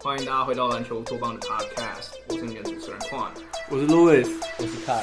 [0.00, 3.32] 欢迎大家回到篮球乌托邦的 Podcast，我是你的主持人 Quan，
[3.68, 5.02] 我是 Louis，我是 Kai。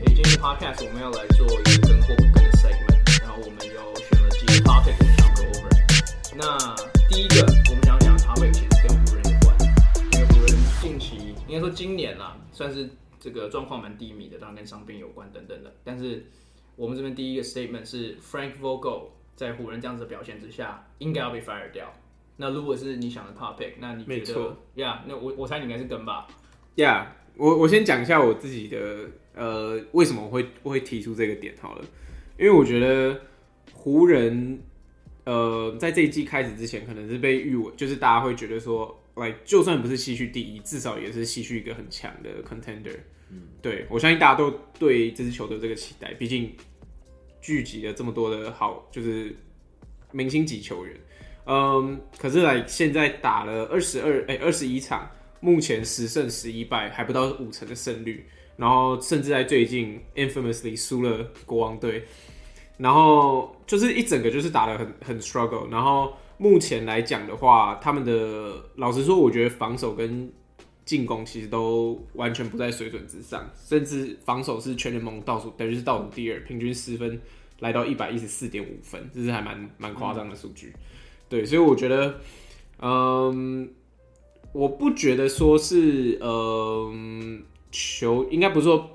[0.00, 5.68] 诶，今天的 Podcast 我们要来做一个跟或不跟的 segment，然后我们有选了几个 topic 我们想 go over。
[6.34, 6.74] 那
[7.10, 9.54] 第一个我们想讲的 topic 其实跟湖人有关，
[10.14, 12.88] 因为湖人近期应该说今年啦，算是
[13.20, 15.70] 这个状况蛮低迷的，当然跟伤病有关等等的。
[15.84, 16.24] 但是
[16.76, 21.92] 我们这边第一个 statement 是 Frank Vogel 在湖人这样子的表现之下，应该要被 fire 掉。
[22.40, 26.26] 那如果是你想的 topic，那你觉得呀？Yeah, 那我我猜你应该是跟吧
[26.74, 27.04] ？Yeah，
[27.36, 31.84] 我我先讲一下我自己的呃，为什么我会我会提出这个点好了，
[32.38, 33.20] 因为我觉得
[33.74, 34.58] 湖人
[35.24, 42.96] 呃在这一季开始之前，可能是被誉为就是大家会觉得说，like 就算不是西区第一，至少也是西区一个很强的 contender。
[43.28, 46.56] 嗯，对，我相信大家都对这支球队有这个期待，毕竟
[47.42, 49.36] 聚集了这么多的好就是
[50.10, 50.96] 明星级球员。
[51.46, 58.24] 嗯，可是来现在打了二十二哎二十一场，目前十胜十一败，还不到五成的胜率，
[58.56, 62.04] 然后甚至在最近 infamously 输了国王队，
[62.76, 70.30] 然后就是一整个就是打得很很 struggle，然后目前来讲的话，他们的老实说，我觉得防守跟
[70.84, 77.20] 进攻其实都完全不在水准之上，甚至防守是全联盟倒数，等于是倒数第二，平均失分
[77.60, 80.72] 来到一百一十四点五分，这是还蛮蛮夸张的数据。
[81.30, 82.20] 对，所以我觉得，
[82.80, 83.70] 嗯，
[84.52, 88.90] 我不觉得说是，嗯，球应该不是说，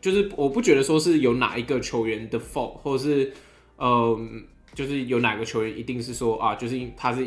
[0.00, 3.32] 就是我不觉得说是有哪一个球员的 fault，或者是，
[3.78, 7.26] 嗯，就是有哪个球员一定是说啊，就是他是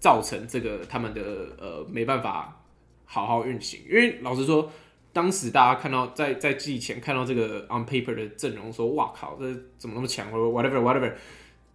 [0.00, 1.20] 造成这个他们的
[1.60, 2.58] 呃没办法
[3.04, 3.80] 好好运行。
[3.86, 4.72] 因为老实说，
[5.12, 9.44] 当时大家看到在在季前看到这个 on paper 的阵容，说哇靠，这
[9.76, 11.12] 怎么那么强，或者 whatever whatever。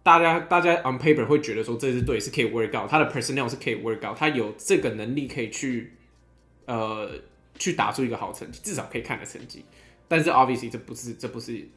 [0.02, 5.92] 大家，大家 on paper 会觉得说这支队是可以 work out，他的 personnel 是可以 work out，他有这个能力可以去，
[6.66, 7.10] 呃，
[7.58, 9.64] 去打出一个好成绩，至少可以看的成绩。
[10.08, 11.68] 但是 obviously 这不是，这不是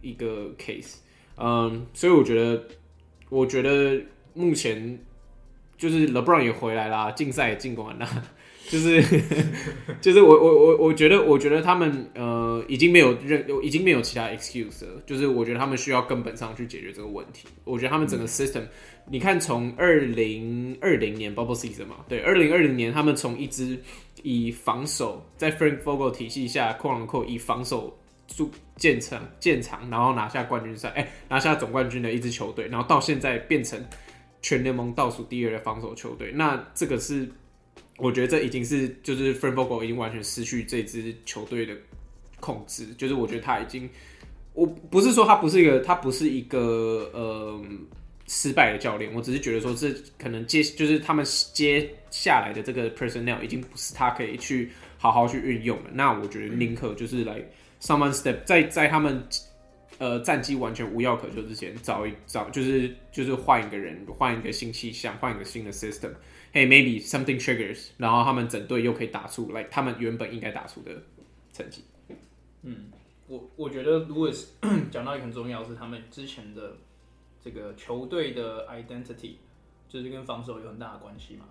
[0.00, 0.96] 一个 case，
[1.36, 2.64] 嗯，所以我觉得，
[3.28, 4.02] 我觉得
[4.32, 4.98] 目前
[5.76, 8.08] 就是 LeBron 也回来啦，竞赛也进完了。
[8.68, 9.02] 就是
[10.02, 17.46] 就是我我我我觉得我觉得他们呃已经没有任已经没有其他 excuse 了，就是我觉得他们需要根本上去解决这个问题。
[17.64, 18.62] 我觉得他们整个 system，
[19.08, 23.78] 你看从二零二零年 bubble season 嘛，对，二零二零年他们从一支
[24.22, 27.96] 以防守在 Frank Vogel 体系下，quote unquote 以防守
[28.26, 33.80] 筑建成建长，然后拿下冠军赛，哎、欸，拿下总冠军的一支球队，然后到现在变成
[34.42, 37.28] 全联盟倒数第二的防守球队，那这个是。
[37.98, 41.74] 我觉得这已经是就是 Frank Vogel 已经完全失去这支球队的
[42.40, 43.88] 控制，就是我觉得他已经，
[44.52, 47.58] 我不是说他不是一个他不是一个呃
[48.26, 51.24] 失败的教练，我只是觉得说这可能接就是他们
[51.54, 55.90] 接下来的这个 personnel 已经不是他可以去好好去运用了。
[55.94, 57.42] 那我觉得宁可就是来
[57.80, 59.26] someone step 在在他们
[59.96, 66.10] 呃战绩完全无药可救之前，找一找就是就是换一个人，换一个新气象，换一个新的 system。
[66.56, 70.90] Hey, maybe something triggers，然后他们整队又可以打出来，like, 他们原本应该打出的
[71.52, 71.84] 成绩。
[72.62, 72.90] 嗯，
[73.28, 74.46] 我我觉得 Louis
[74.90, 76.78] 讲到一个很重要是，他们之前的
[77.44, 79.32] 这个球队的 identity
[79.86, 81.44] 就是跟防守有很大的关系嘛。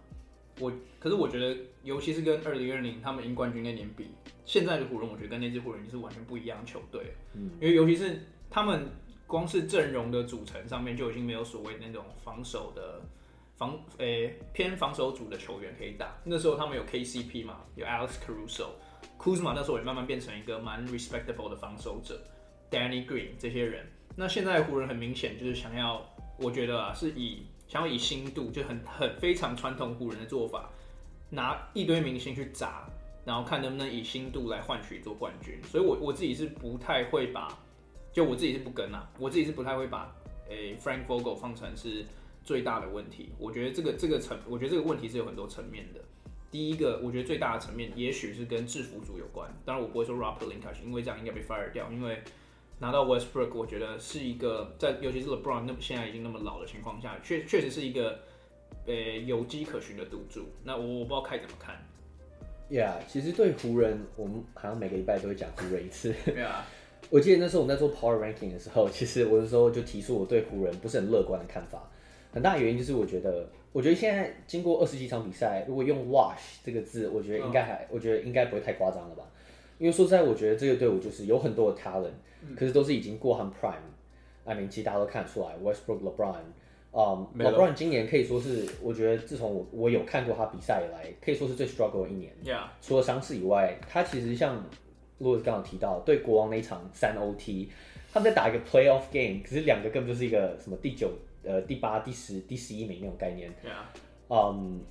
[0.60, 4.08] 我可是我觉得，尤其是跟二零二零他们赢冠军那年比，
[4.44, 7.14] 现在的湖人，我觉得跟那支湖人是完全不一样的球队。
[7.36, 8.88] 嗯，因为尤其是他们
[9.28, 13.00] 光是阵容的组成上面就已经没有所谓那种防守的。
[13.58, 22.22] 防诶、偏防守组的球员可以打，那时候他们有 KCP 嘛，有 Alex Caruso，Kuzma 那时候也慢慢变成一个蛮 respectable 的防守者
[22.70, 23.88] ，Danny Green 这些人。
[24.16, 26.06] 那现在湖人很明显就是想要，
[26.38, 30.70] 我觉得啊是以想要以新度，就很很非常传统湖人的做法，
[31.30, 32.90] 拿一堆明星去砸，
[33.24, 35.64] 然后看能不能以新度来换取做冠军。
[35.64, 37.58] 所以我我自己是不太会把，
[38.12, 40.14] 就我自己是不跟啊，我自己是不太会把
[40.50, 42.06] 诶、Frank Vogel 放成是。
[42.46, 46.00] 最大的问题，我觉得这个这个层，我觉得这个问题是有很多层面的。
[46.52, 49.52] 第一个，我觉得最大的层面，也许是跟制服组有关。
[49.66, 51.92] 当然，我不会说 Rob Pelinka，因为这样应该被 fire 掉。
[51.92, 52.20] 因为
[52.80, 58.20] 拿到 Westbrook，我觉得是一个在，尤其是 LeBron 那么现在已经那么老的情况下，确确实是一个
[58.86, 60.46] 呃有迹可循的赌注。
[60.64, 61.76] 那我我不知道凯怎么看。
[62.70, 66.16] Yeah，其实对湖人，我们好像每个礼拜都会讲湖人一次。
[66.24, 66.66] 对啊，
[67.10, 71.92] 我记得那时候我们在做 Power Ranking 的时候，其实我那时候就提出我对湖人不是很乐观的看法。
[72.36, 79.24] 很大的原因就是，我觉得，我觉得现在经过二十几场比赛，如果用 wash 这个字，我觉得应该还，我觉得应该不会太夸张了吧？
[79.80, 82.12] 因为说实在，我觉得这个队伍就是有很多的 talent，
[82.58, 83.88] 可是都是已经过很 prime。
[84.44, 86.36] I mean，其实大家都看得出来，Westbrook、LeBron，
[86.92, 92.34] 嗯，LeBron 今年可以说是，我觉得自从我我有看过他比赛以来，可以说是最 struggle 的一年。
[92.44, 92.66] Yeah.
[92.82, 94.62] 除了伤势以外，他其实像
[95.22, 97.70] Louis 刚刚提到，对国王那一场三 OT，
[98.12, 101.12] 他们在打一个 playoff game，可是两个根本就是一个什么第九、
[101.46, 103.50] 呃第八、第十、第十一名那种概念。
[103.64, 103.84] Yeah.
[104.30, 104.82] 嗯，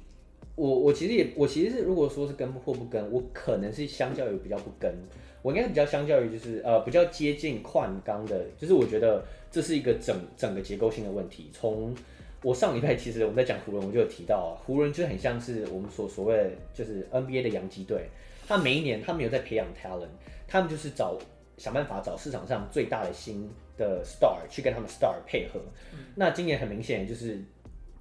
[0.54, 4.94] 我我其实也我其实是如果说是跟或不跟，我可能是相较于比较不跟，
[5.42, 9.24] 我应该是比较相较于就是呃比较接近矿钢的，就是我觉得。
[9.54, 11.48] 这是一个整整个结构性的问题。
[11.52, 11.94] 从
[12.42, 18.08] 我上礼拜其实我们在讲湖人，我就有提到啊，湖人就很像是我们所所谓就是 NBA 的洋基队。
[18.48, 20.08] 他每一年他没有在培养 talent，
[20.48, 21.16] 他们就是找
[21.56, 25.60] 想办法找市场上最大的新的 star 去跟他们 star 配合。
[25.92, 27.42] 嗯、那今年很明显就是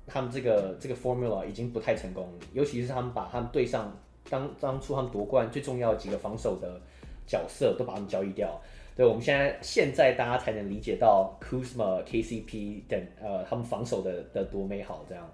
[0.05, 3.97] 他们这个这个 formula 已经不太成功，尤其是他们把他们队上
[4.29, 6.79] 当当初他们夺冠最重要的几个防守的
[7.25, 8.61] 角色都把他们交易掉。
[8.95, 15.27] 对，我们现在现在大家才能理解到 Kuzma、KCP 等呃他们防守的的多美好这样，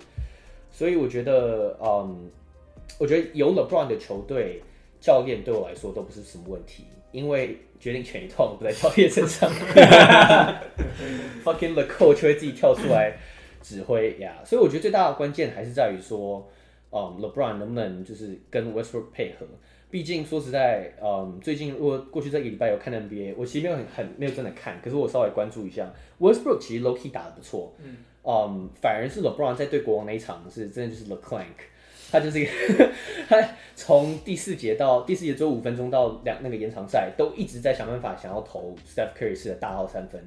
[0.71, 2.29] 所以我觉得嗯，
[2.97, 4.63] 我觉得有 LeBron 的球队
[4.99, 9.49] 教练对我来说都不是什么问题，因为决定权一套不在教练身上，
[11.43, 13.17] fucking the coach 会自己跳出来
[13.61, 16.47] 指挥呀，yeah, 所以我觉得最大的关键还是在于说，
[16.91, 19.45] 嗯，LeBron 能不能就是跟 Westbrook 配合。
[19.91, 31.57] 毕竟说实在，嗯，最近我过去这个礼拜有看 NBA，我其实没有很很没有真的看，可是我稍微关注一下，Westbrook 其实 low key 打得不错，嗯，嗯，反而是 LeBron 在对国王那一场是真的就是 The Clank，
[32.11, 32.51] 他就是一个
[33.29, 33.37] 他
[33.75, 40.21] 从第四节到第四节最后五分钟到两那个延长赛都一直在想办法想要投 Steph Curry 式的大号三分，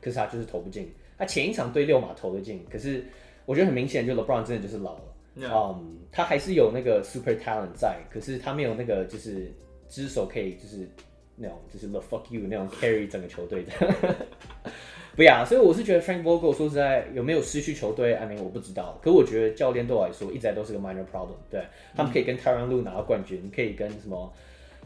[0.00, 0.92] 可是他就是投不进。
[1.16, 3.04] 他前一场对六马投得进，可是
[3.44, 5.00] 我觉得很明显，就 LeBron 真的就是老了。
[5.36, 9.52] 嗯 um, 他还是有那个 super talent 在，可是他没有那个就是
[9.88, 10.88] 只手可以就是
[11.36, 13.72] 那种就是 the fuck you 那种 carry 整个球队的。
[15.18, 19.00] 不呀，所以我是觉得 Frank Vogel 说实在有没有失去球队，I mean 我不知道。
[19.02, 21.58] 可我觉得教练对我来说一直都是个 minor problem 对。
[21.58, 24.32] 对、嗯、他们可以跟 Tyronn Lue 拿到冠军，可以跟什么，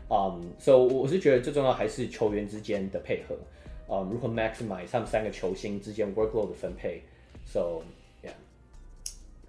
[0.08, 3.37] 嗯，所以我是觉得最重要还是球员之间的配合，
[3.90, 7.02] 嗯，如何 maximize 他们三个球星之间 workload 的分配。
[7.44, 7.82] So
[8.25, 8.32] yeah，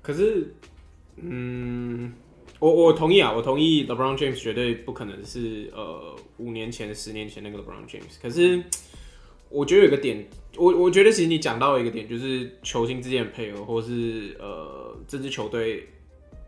[0.01, 0.53] 可是。
[1.15, 2.11] 嗯，
[2.57, 8.19] 我我同意啊，我同意 LeBron James 绝对不可能是呃五年前、十年前那个 LeBron James。
[8.19, 8.63] 可是
[9.53, 10.25] 我觉得有个点，
[10.57, 15.87] 我我觉得其实你讲到一个点，就是球星之间的配合，或是呃这支球队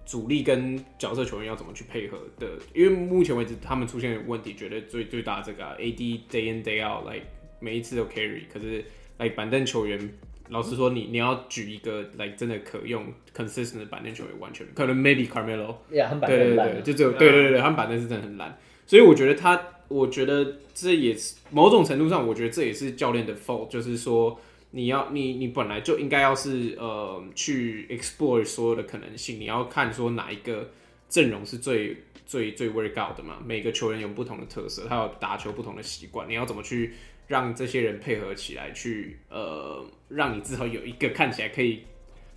[0.05, 2.47] 主力跟角色球员要怎么去配合的。
[2.73, 7.25] 因为目前为止他们出现的问题，绝对最最大的这个、啊、AD day in day out，like
[7.59, 8.83] 每一次都 carry，可是
[9.19, 10.09] like 板凳球员。
[10.49, 13.03] 老实说你，你你要举一个来真的可用
[13.35, 18.55] consistent 的板凳球员，完全可能 maybe Carmelo，对、对对对，就只有对对对对，他们板凳是真的很烂，
[18.85, 24.39] 所以我觉得他，我觉得这也是某种程度上，我觉得这也是教练的 fault，就是说
[24.71, 30.69] 你要你你本来就应该要是呃去 explore 所有的可能性，你要看说哪一个
[31.09, 36.93] 阵容是最最最 work out 的嘛，每个球员有不同的特色，他有打球不同的习惯，你要怎么去。
[37.27, 41.79] 让这些人配合起来，去呃，让你至少有一个看起来可以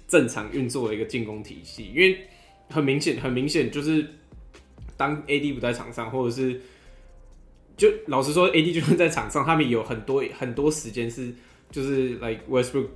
[0.06, 1.92] 正常运作的一个进攻体系。
[1.94, 2.18] 因为
[2.70, 4.08] 很明显，很明显就是
[4.96, 6.58] 当 AD 不在场上，或者是
[7.78, 11.32] 就老实说，AD 就算在场上，他们有很多很多时间是
[11.70, 12.88] 就是 like Westbrook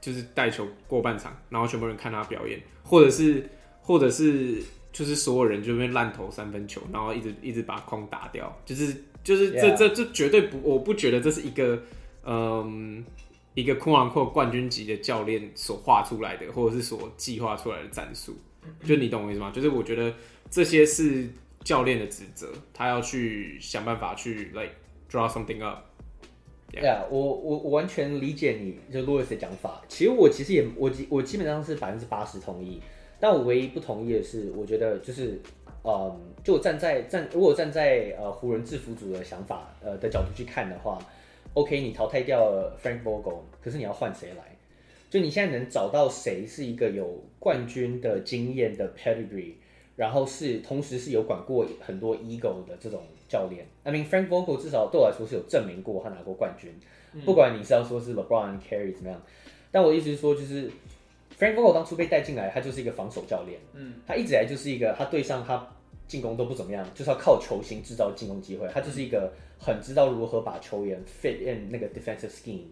[0.00, 3.46] 就是带球过半场，然后全部人看他表演，或者是
[3.82, 8.96] 或者是就是所有人就那边烂投三分球，然后一直一直把框打掉，就是。
[9.24, 11.78] 就是这.这这绝对不，我不觉得这是一个，
[12.24, 13.04] 嗯，
[13.52, 18.34] 一个空囊阔冠军级的教练所画出来的，或者是所计划出来的战术。
[18.86, 19.50] 就你懂我意思吗？
[19.54, 20.14] 就是我觉得
[20.48, 21.28] 这些是
[21.64, 24.72] 教练的职责，他要去想办法去 like
[25.10, 25.80] draw something up。
[26.70, 29.82] 对啊，我我我完全理解你就 Louis 的讲法。
[29.88, 32.80] 其实我其实也我基我基本上是百分之八十同意，
[33.18, 35.40] 但我唯一不同意的是，我觉得就是。
[35.84, 40.98] 嗯，就站在站，如果站在呃湖人制服组的想法呃的角度去看的话
[41.54, 44.56] ，OK，你淘汰掉了 Frank Vogel，可是你要换谁来？
[45.08, 49.54] 就你现在能找到谁是一个有冠军的经验的 pedigree，
[49.98, 56.72] 然后是同时是有管过很多 ego 的这种教练？I mean Frank Vogel 至少对我来说是有证明过他拿过冠军，
[57.24, 59.20] 不管你是要说是 LeBron Carry 怎么样，
[59.72, 60.70] 但我意思是说就是
[61.36, 65.68] Frank Vogel 当初被带进来，他就是一个防守教练，嗯，他一直来就是一个他对上他。
[66.08, 68.66] 进攻都不怎么样，就是要靠球星制造进攻机会。
[68.72, 72.62] 他就是一个很知道如何把球员 fit in 那个 defensive scheme。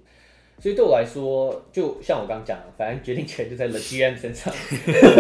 [0.59, 4.53] 所以对我来说，就像我刚刚讲，反正决定权就在 the GM 身上。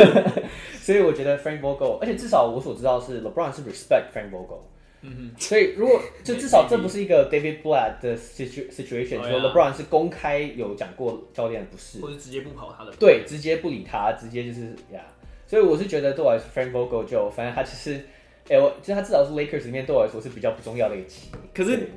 [0.80, 4.60] 所以我觉得 Frank Vogel，而且至少我所知道是 LeBron 是 respect Frank Vogel。
[5.02, 14.62] 嗯所以如果就至少这不是一个 David Blatt 的 situ situation，说 LeBron 是公开有讲过教练不是，或者直接不跑他的，对，直接不理他，直接就是
[14.92, 15.00] 呀。
[15.46, 18.00] 所以我是觉得对我来说，Frank Vogel 就反正他其实，
[18.48, 21.30] 哎，我其实他至少是 Lakers 里面对我来说是比较不重要的一个棋。
[21.54, 21.88] 可是，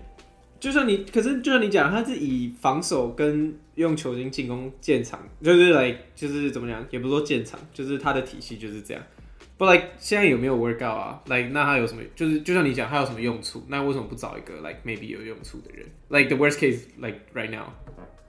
[0.59, 9.01] 就像你，可是就像你讲，他是以防守跟用球星进攻建厂，就是来就是怎么讲，也不是说建厂，就是他的体系就是这样。
[9.57, 12.01] 不，like 现在有没有 work out 啊？like 那他有什么？
[12.15, 13.63] 就是就像你讲，他有什么用处？
[13.67, 17.65] 那为什么不找一个 like maybe 有用处的人？like the worst case like right now。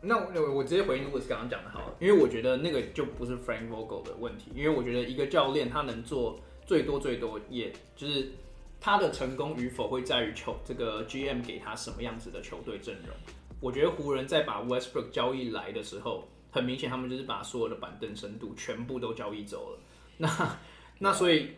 [0.03, 8.33] 那我我直接回应 Louis 刚刚讲的好了，因为我觉得那个就不是 Frank Vogel 的问题，因为我觉得一个教练他能做最多最多，也就是
[8.81, 13.15] 他的成功与否会在于球这个 GM 给他什么样子的球队阵容。
[13.61, 19.79] 我觉得湖人在把 Westbrook 交易来的时候，很明显他们就是把所有的板凳深度全部都交易走了。
[20.17, 20.59] 那
[20.99, 21.51] 那所以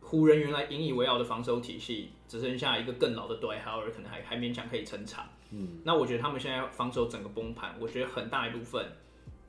[0.00, 5.26] 湖人原来引以为傲的防守体系，只剩下一个更老的 Howard 可能还还勉强可以撑场。
[5.50, 8.86] 嗯，那我觉得他们现在防守整个崩盘，我觉得很大一部分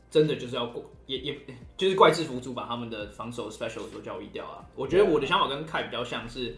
[0.09, 1.39] 真的就是要过，也也
[1.77, 4.65] 就是怪制服组把他们的防守 special 都交易掉啊。
[4.75, 6.55] 我觉得我的想法跟凯比较像是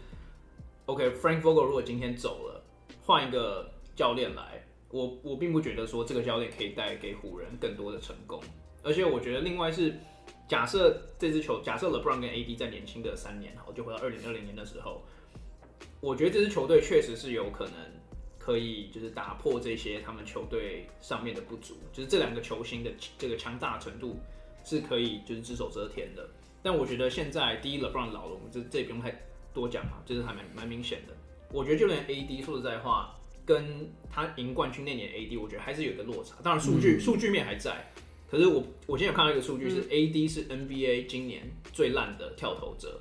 [0.86, 2.62] ，OK，Frank Vogel 如果今天走了，
[3.04, 8.42] 换一个教练来，我我并不觉得说这个教练可以带给湖人更多的成功，
[8.82, 9.94] 而且我觉得另外是
[10.48, 15.02] 假设这支球，假设 LeBron 跟 AD 在年轻的三年，好，就回到二零二零年的时候，
[16.00, 17.74] 我觉得这支球队确实是有可能。
[18.44, 24.16] 可以就是打破这些他们球队上面的不足，就是这两个球星的这个强大程度
[24.64, 26.28] 是可以就是只手遮天的。
[26.60, 29.16] 但我觉得现在第一 LeBron 老了，这这也不用太
[29.52, 31.14] 多讲嘛，就是还蛮蛮明显的。
[31.50, 36.36] 我觉得就连 AD 说实在话，跟他赢冠军那年 AD，我觉得还是有一个落差。
[36.42, 37.92] 当然数据数、嗯、据面还在，
[38.30, 41.42] 可是我我今天有看到一个数据是 AD 是 NBA 今年
[41.72, 43.00] 最烂的跳投者。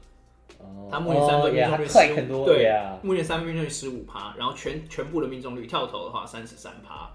[0.92, 7.10] 他目前三分命中率十五，对，目前三分命中率十五趴，然后全全部的命中率跳投的话三十三趴，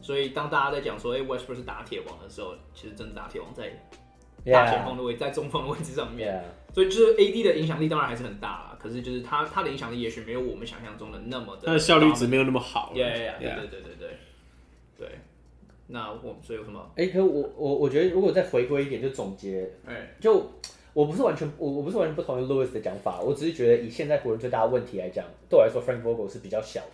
[0.00, 3.70] 所以当大家在讲说，哎，Westbrook 是打铁王的时候，其实真的打铁王在
[4.52, 14.08] 大前锋的位置，在中锋的位置上面，所以就是 AD 的影响力当然还是很大啦，可是就是他他的影响力也许没有我们想象中的那么的，他的效率值没有那么好，对对对对对对
[14.98, 15.08] 对，
[15.86, 16.90] 那我所以有什么？
[16.96, 20.50] 哎，可我我我觉得如果再回归一点，就总结，哎，就。
[20.96, 26.92] 我不是完全我我不是完全不同意 Louis 的讲法，我只是觉得以现在湖人最大的问题来讲，对我来说 Frank Vogel 是比较小的。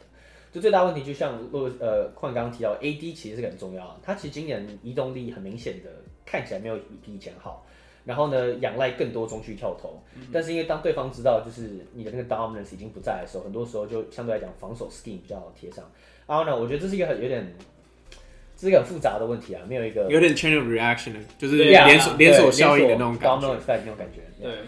[0.52, 7.66] 就最大问题，就像 Louis 呃，矿刚刚提到，AD 其实是很重要，他其实今年移动力很明显的看起来没有比以前好。
[8.04, 15.84] 然后呢，仰赖更多中距跳投，嗯、但是因为当对方知道就是你的那个 dominance 已经不在的时候，很多时候就相对来讲防守 scheme 比较贴上。
[16.26, 17.54] 然后呢，我觉得这是一个很有点。
[18.54, 24.20] 这是一个很复杂的问题啊，没有一个有点 chain of reaction 的，就是连锁连锁效应的那种感觉，那种感觉。
[24.40, 24.58] 对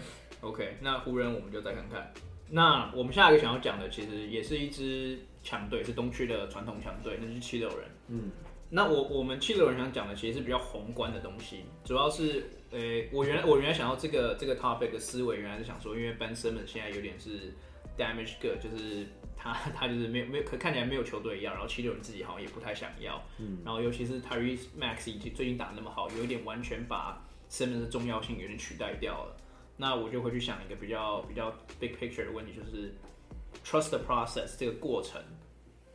[0.41, 2.11] ，OK，那湖人我们就再看看。
[2.49, 7.77] 那我们下一个想要讲的，其实也是一支强队，是东区的传统强队，那就是七六人。
[8.09, 8.31] 嗯，
[8.69, 17.53] 那我我们七六人想讲的，其实是比较宏观的东西，主要是，呃、欸，我原来我原来想到这个这个 topic 的思维，原来是想说，因为 Ben Simmons 现在有点是
[17.97, 19.05] damage good，就是。
[19.37, 29.37] 他他就是没有没有，可看起来没有球队一样，然后七六人自己好像也不太想要，嗯，然后尤其是 Tyrese Maxey 最近打那么好，有一点完全把 Simmons 的重要性有点取代掉了。
[29.77, 32.95] 那我就会去想一个比较比较 big picture 的问题，就是
[33.63, 35.21] trust the process 这个过程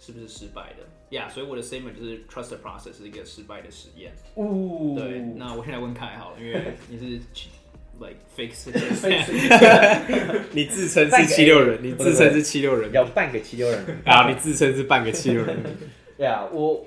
[0.01, 1.17] 是不是失败的？
[1.17, 4.13] 呀、yeah，所以我的 statement 就是 trust the process 是一个失败的实验。
[4.35, 7.21] 哦，对，那我现在问凯好了，因为 你是。
[8.01, 8.71] Like fix，
[10.53, 14.27] 你自称是七六人，你自称是七六人，要半个七六人啊！
[14.27, 15.55] 你自称是半个七六人，
[16.17, 16.87] 对啊，我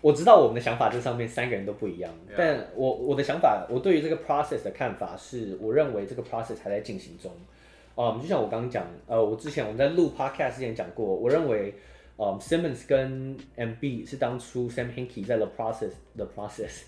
[0.00, 7.30] 我知道我们的想法这上面三个人都不一样，但我我的想法，我对于这个 process 的看法是，我认为这个 process 还在进行中。
[7.96, 11.74] 嗯，就像我刚刚讲，呃，我之前我们在录 podcast 之前讲过，我认为，
[12.18, 16.84] 嗯，Simmons 跟 MB 是当初 Sam Hinkie 在 the process the process。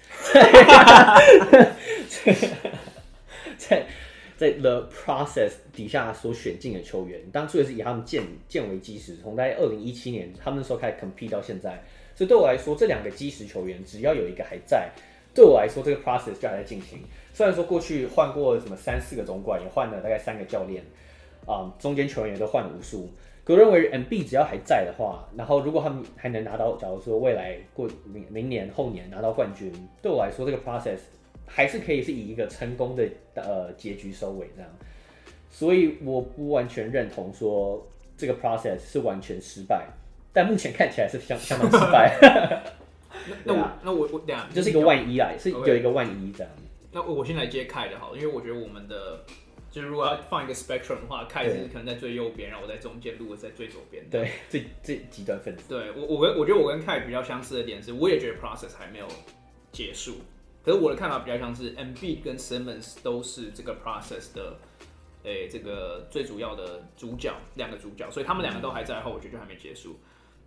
[3.58, 3.84] 在
[4.38, 11.82] 在 The Process 底下所选进的球员，当初也是以他们建建为基石，从在二零一七年他们那时候开始 compete 到现在，
[12.14, 14.90] 所以对我来说，这两个基石球员只要有一个还在，
[15.34, 17.00] 对我来说这个 process 就还在进行。
[17.34, 20.84] 虽然说过去换过什么三四个总管，也换了大概三个教练，
[21.44, 23.10] 啊、嗯，中间球员也都换了无数。
[23.48, 30.98] 可我认为 MB 只要还在的话，然后如果他们还能拿到，假如说未来过明明年后年拿到冠军，对我来说这个 process。
[31.50, 34.70] 还是可以是以一个成功的呃结局收尾这样，
[35.48, 37.88] 所以我不完全认同说
[38.18, 39.86] 这个 process 是完全失败，
[40.30, 42.18] 但目前看起来是相相当失败。
[43.44, 46.52] 那我那我我等下就是一个万一啊，是有一个万一这样。
[46.92, 49.24] 那我先来接凯的好，因为我觉得我们的
[49.70, 54.02] 就是如果要放一个 spectrum 的话，凯是可能在最右边，然后我在中间，如果在最左边。
[54.10, 55.64] 对，最最极端分子。
[55.68, 59.06] 对我，我跟我觉得我跟凯比较相似的点是，我也觉得 process 还没有
[59.70, 60.16] 结束。
[60.64, 64.56] 可是我的看法比较像是，Embiid 跟 Simmons 都是这个 process 的，
[65.24, 69.98] 诶、欸，这个最主要的主角，两个主角，所以他们两个都还在后，我觉得就还没结束。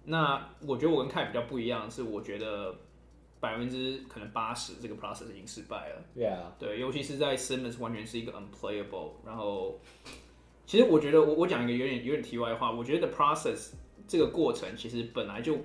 [0.04, 2.76] 那我觉得我跟凯比较不一样是，我觉得。
[3.42, 6.06] 百分之可能八十，这个 process 已经失败了。
[6.16, 6.58] Yeah.
[6.60, 9.14] 对，尤其是在 Simmons 完全是一个 unplayable。
[9.26, 9.82] 然后，
[10.68, 13.72] 其实我觉得我我讲一个有点有点题外话，我觉得 the process
[14.08, 15.58] 这个过程其实本来就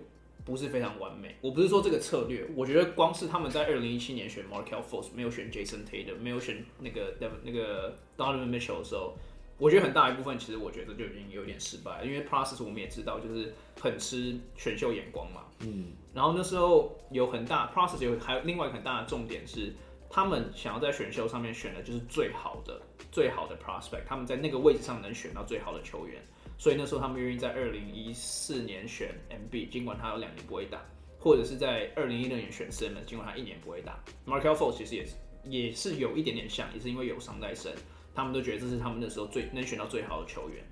[0.44, 1.36] 不是非常完美。
[1.42, 7.14] 我不是说这个策略，我觉得光是他们在二零一七年选 Markelle Fultz 没有选 Jason Tatum，没有选那个
[7.44, 9.14] 那个 Donovan Mitchell 的时候，
[9.58, 15.44] 我觉得很大一部分其实我觉得就已经有点失败了，因为 process 我们也知道就是很吃选秀眼光嘛。
[15.60, 15.92] 嗯。
[16.16, 19.70] 然后那时候有很大 process，有还有另外一个很大的重点是，
[20.08, 22.80] 他们想要在选秀上面选的就是最好的、
[23.12, 26.22] 最好的 prospect，他们在那个位置上能选到最好的球员，
[26.56, 30.80] 所以那时候他们愿意在二零一四年选 MB，尽管他有两年不会打，
[31.20, 34.02] 或者是在二零一六年选 SM，尽管他一年不会打。
[34.26, 37.74] Markel f o l 其实也是也是有一点点像，也是因为有伤在身，
[38.14, 40.64] 他们都觉得这是他们那时候最能选到最好的球员。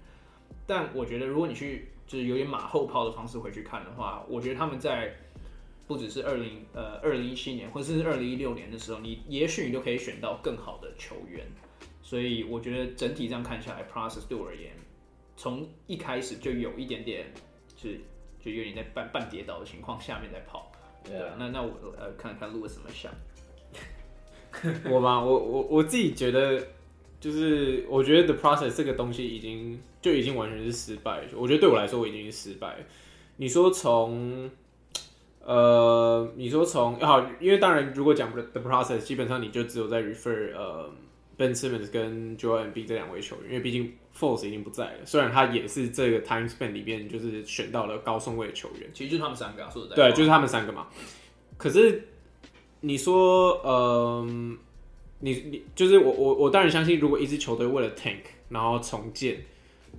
[0.67, 5.15] 但我觉得如果你去就是有点马后炮的方式回去看的话，我觉得他们在
[5.87, 11.47] 不只是二零呃二零一七年，或者是二零一六年的时候，你也许你都可以选到更好的球员。
[12.03, 14.73] 所以我觉得整体这样看下来，process 对我而言，
[15.37, 17.33] 从一开始就有一点点，
[17.77, 18.01] 就是
[18.39, 20.71] 就有点在半半跌倒的情况下面在跑。
[21.03, 23.13] 对啊，那那我呃看看 Louis 怎么想。
[24.91, 25.23] 我吗？
[25.23, 26.65] 我我我自己觉得，
[27.19, 31.25] 就是我觉得 the process 这个东西已经就已经完全是失败。
[31.35, 32.77] 我觉得对我来说，我已经是失败。
[33.37, 34.49] 你说从
[35.47, 40.91] 呃，你说从好，因为当然，如果讲 the process，基本上你就只有在 refer 呃
[41.37, 44.99] Ben Simmons 跟 Joel Embiid 这两位球员，因为毕竟 Force 已经不在了。
[45.05, 50.87] 虽然他也是这个 time span 里边就是选到了高顺位的球员，其实就是他们三个，说实在，对，就是他们三个嘛。
[51.59, 52.09] 可是
[52.81, 54.27] 你说，呃，
[55.19, 59.45] 你你就是我我我当然相信，如果一支球队为了 tank 然后重建。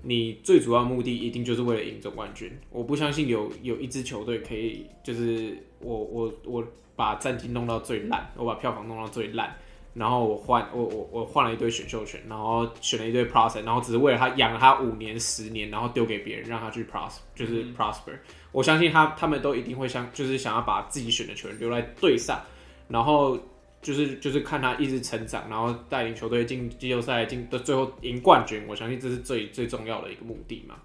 [0.07, 2.51] 你最主要目的一定就是为了赢总冠军。
[2.69, 6.63] 我不相信有有一支球队可以，就是我我我
[6.95, 9.51] 把战绩弄到最烂，我把票房弄到最烂，
[9.95, 18.13] 然后我换我我我换了一堆选秀权，然后选了一堆 process，然后只是为了他养了他五年十年，然后丢给别人让他去 prosper，就是 prosper。
[18.13, 18.19] 嗯。
[18.51, 22.39] 我相信他他们都一定会想，就是想要把自己选的球员留在队上，
[22.87, 23.39] 然后。
[23.85, 28.63] 就是就是看他一直成长，然后带领球队进季后赛，进的最后赢冠军。
[28.67, 30.75] 我相信这是最最重要的一个目的嘛。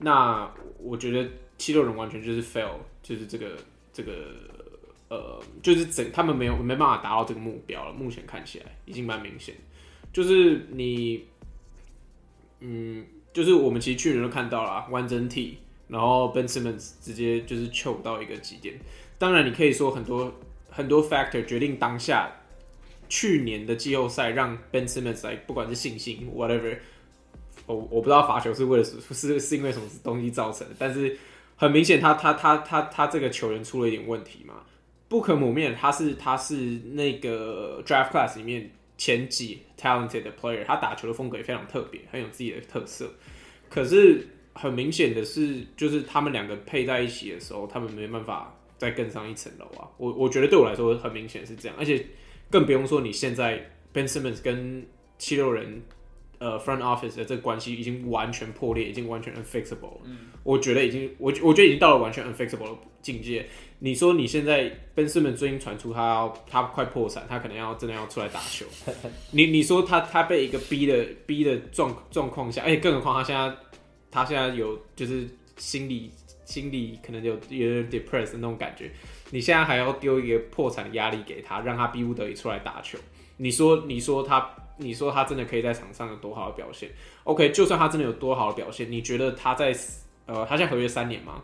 [0.00, 0.46] 那
[0.78, 3.56] 我觉得七六人完全就是 fail，就是这个
[3.90, 4.12] 这个
[5.08, 7.92] 呃，就是整他们没有没办法达到这个目标了。
[7.94, 9.54] 目前看起来已经蛮明显，
[10.12, 11.24] 就是你，
[12.60, 15.56] 嗯，就是我们其实去年都看到了完整体，
[15.88, 18.78] 然后 Ben Simmons 直接就是糗到一个极点。
[19.16, 20.30] 当然，你可以说很多
[20.68, 22.30] 很多 factor 决定当下。
[23.14, 26.78] 去年的季后赛让 Ben Simmons 来，不管是信心 whatever，
[27.66, 31.14] 我我不知道罚球是为了是是因为什么东西造成的，但是
[31.54, 34.62] 很明显他他他他他这个球员出了一点问题嘛，
[35.10, 36.54] 不可磨灭，他是他是
[36.94, 43.12] 那个 draft class 里面前几 talented 的 player，他打球的风格也非常特别，很有自己的特色，
[43.68, 52.02] 可是很明显的是，就是他们两个配在一起的时候，他们没办法再更上一层楼啊，我我觉得对我来说很明显是这样，而且。
[52.52, 54.86] 更不用说你现在 Ben Simmons 跟
[55.18, 55.82] 七六人
[56.38, 59.98] 呃 front office 的这个关系已经完全破裂，已经完全 unfixable。
[60.04, 63.46] 嗯，我觉得已经我我觉得已经到了完全 unfixable 的境界。
[63.78, 68.66] 你说你现在 Ben Simmons 最近传出他要他快破产，他可能要真的要出来打球。
[69.32, 73.56] 你你说他他被一个逼的逼的状状况下，而且更何况他现在
[74.10, 76.12] 他现在有就是心理
[76.44, 78.90] 心理可能有有点 depressed 的那种感觉。
[79.32, 82.98] 你现在还要丢一个破产的压力给他，让他逼不得已出来打球。
[83.38, 86.90] 你说，你说他，你说他真的可以在场上有多好的表现
[87.24, 89.74] ？OK，就算他真的有多好的表现，你觉得他在
[90.26, 91.42] 呃，他现在合约三年吗？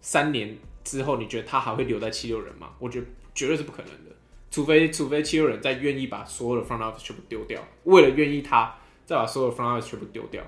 [0.00, 2.70] 三年之后，你觉得他还会留在七六人吗？
[2.80, 4.10] 我觉得绝对是不可能的，
[4.50, 8.74] 除非除非七六人再愿意把所有的 front office 全部丢掉，为了愿意他
[9.06, 10.42] 再把所有的 front office 全部丢掉。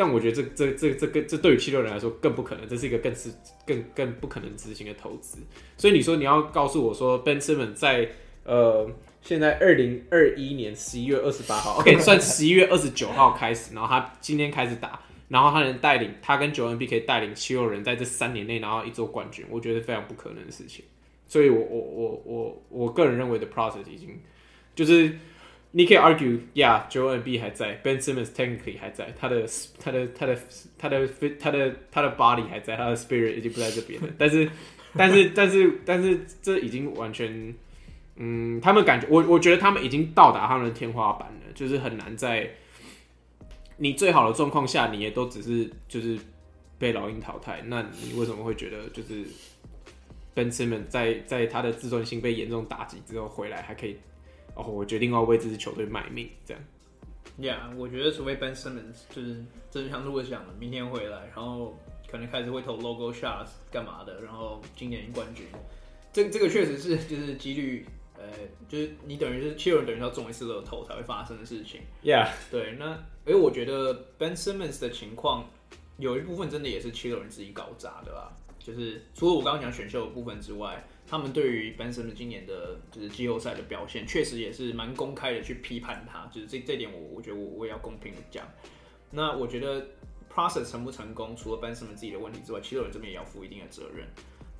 [0.00, 3.28] 但我觉得这这这这个这对于七六人来说更不可能，这是一个更是
[3.66, 5.38] 更更不可能执行的投资。
[5.76, 8.08] 所以你说你要告诉我说，Ben Simmons 在
[8.44, 8.88] 呃
[9.20, 20.84] 现在二零二一年十一月二十八号，OK 算十一月二十九号开始，然后他今天开始打，然后他能带领他跟 Joel Embiid 可以带领七六人在这三年内拿到一座冠军，我觉得非常不可能的事情。
[21.26, 24.16] 所以我我我我我个人认为的 process 已经
[24.76, 25.12] 就是。
[25.70, 29.46] 你可以 argue，yeah，Joel Embiid 还在，Ben Simmons technically 还在，他的
[29.78, 30.38] 他的他的
[30.78, 31.06] 他的
[31.38, 34.08] 他的他的 body 还在，他的 spirit 已经不在这边了。
[34.16, 34.50] 但是
[34.96, 37.54] 但是但是但是这已经完全，
[38.16, 42.50] 嗯，他们感觉我我觉得他们已经到达他们的天花板了，就是很难在
[43.76, 46.18] 你最好的状况下，你也都只是就是
[46.78, 47.62] 被老鹰淘汰。
[47.66, 49.22] 那你为什么会觉得就是
[50.34, 53.98] Ben Simmons 在在他的自尊心被严重打击之后回来还可以？
[54.58, 56.60] 哦，我决定要为这支球队卖命，这样。
[57.40, 61.78] Yeah，我觉得除非 Ben Simmons 就是真的像路易讲的，明天回来，然后
[62.10, 65.46] 可能开始会投 logo shots 干嘛的，然后今年赢冠军，
[66.12, 68.24] 这这个确实是就是几率，呃，
[68.68, 71.82] 就是你等于是七六人等于要中一次乐透才会发生的事情。
[72.02, 72.94] Yeah，对，那
[73.26, 75.48] 因为我觉得 Ben Simmons 的情况
[75.98, 80.84] 有一部分真的也是七六人自己搞砸的吧，就是除了我刚刚讲选秀的部分之外。
[81.10, 88.46] 他们对于 Ben Simmons 今年的就是季后赛的表现，确实也是蛮公开的去批判他，就是这这点我我觉得我我也要公平的讲。
[89.10, 89.86] 那我觉得
[90.30, 94.06] process 成不成功，除了 Ben Simmons 自己的问题之外，七六人这边也要负一定的责任。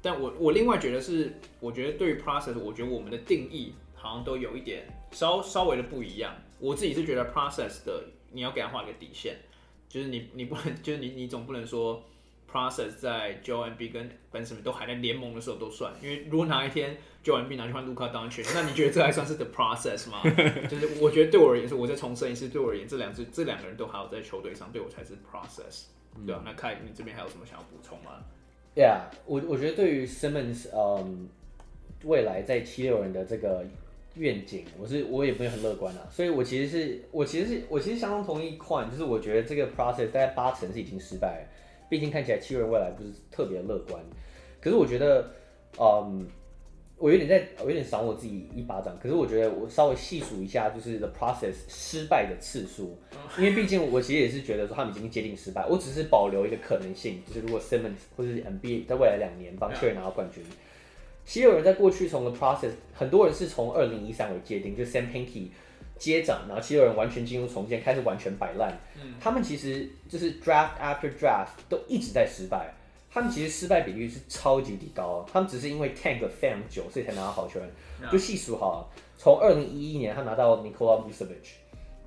[0.00, 6.34] 但我我另外觉得是，我觉得对于 process，我觉得我们的定义好像都有一点稍稍微的不一样。
[6.58, 9.36] 我自己是觉得 process 的，你要给他画一个底线，
[9.86, 12.02] 就是你你不能，就是你你总不能说。
[12.50, 20.22] Process 在 Joel Embiid 跟 Ben Simmons 都还在联盟的时候都算，因为如果哪一天 Joel Embiid 拿去换卢卡当选，那你觉得这还算是 the process 吗？
[20.66, 25.84] 就是我觉得对我而言是，我再重申一次，对我而言这两支这两个人都还有在球队上，对我才是 process，
[26.24, 28.12] 对啊，那看，你这边还有什么想要补充吗
[28.74, 31.28] ？Yeah，我我觉得对于 Simmons，嗯，
[32.04, 33.66] 未来在七六人的这个
[34.14, 41.57] 愿景，我是我也不是很乐观啊，所以我其实是我其实是我其实相当同意 Quan，就是我觉得这个 process 大概八成是已经失败了。
[41.88, 44.02] 毕竟看起来七六人未来不是特别乐观，
[44.60, 45.30] 可是我觉得，
[45.78, 46.26] 嗯，
[46.96, 48.98] 我有点在，我有点赏我自己一巴掌。
[49.00, 52.98] 可是我觉得我稍微细数一下，就是 the process 失败的次数，
[53.38, 55.66] 因为毕竟我其实也是觉得说他们已经接近失败。
[55.66, 60.42] 我只是保留一个可能性，就是如果 Simmons 或者是 Embiid 在未来两年帮球队拿到冠军，
[61.24, 65.48] 七六人在过去从 the process，很多人是从二零一三为界定，就 Sam Pinky
[65.98, 68.72] 接掌，然后七六人完全进入重建，开始完全摆烂。
[68.96, 72.72] 嗯，他们其实就是 draft after draft 都一直在失败。
[73.10, 77.68] 他们其实失败比率是超级的高，他们只是因为 tank 了非常久，所以才拿到好球员。
[78.12, 81.56] 就细数哈，从二零一一年他拿到 Nikola Vucevic，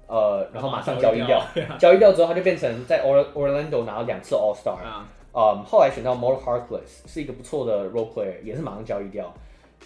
[0.08, 1.44] 呃，然后马上交易掉，
[1.80, 4.78] 交易掉之后他就变成在 Orlando 拿了两次 All Star。
[4.86, 9.34] 嗯，呃，后来选到 Mo Harkless 是一个不错的 role player，也是马上交易掉。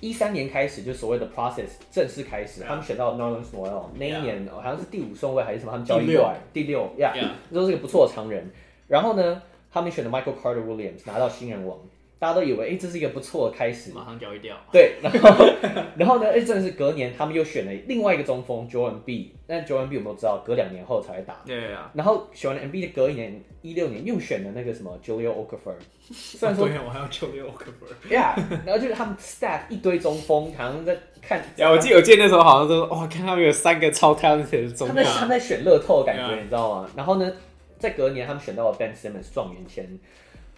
[0.02, 2.68] 一三年开始就所谓的 process 正式开始，yeah.
[2.68, 7.14] 他们选到 Nerlens Noel 那一年好像是第五顺位还是什么，他们交易过来第六呀，
[7.50, 8.50] 这都是一个不错的常人。
[8.88, 11.78] 然后呢，他们选的 Michael Carter Williams 拿到新人王，
[12.18, 14.56] 大家都以为哎、欸、这是一个不错的开始，马上交易掉。
[14.72, 15.46] 对，然后
[15.98, 21.42] 然后呢，哎、欸、真的是隔年他们又选了另外一个中锋 Joel Embiid，但 Joel Embiid 有没有知道隔两年后才会打？
[21.46, 21.92] 对啊。
[21.94, 25.76] 然后选完 Embiid 的隔一年一六年又选了那个什么 Julio Okafor。
[26.14, 27.90] 虽然说，我还要求六个分。
[28.10, 31.44] Yeah，然后就是他们 staff 一堆中锋，好像在看。
[31.58, 34.90] 呀，我记得我记得那时候好像都哇，看他们有三个超 talented 的中锋。
[34.90, 36.90] 他们他们在选乐透的感觉，你知道吗？
[36.96, 37.30] 然后呢，
[37.78, 40.00] 在隔年他们选到了 Ben Simmons 状元签。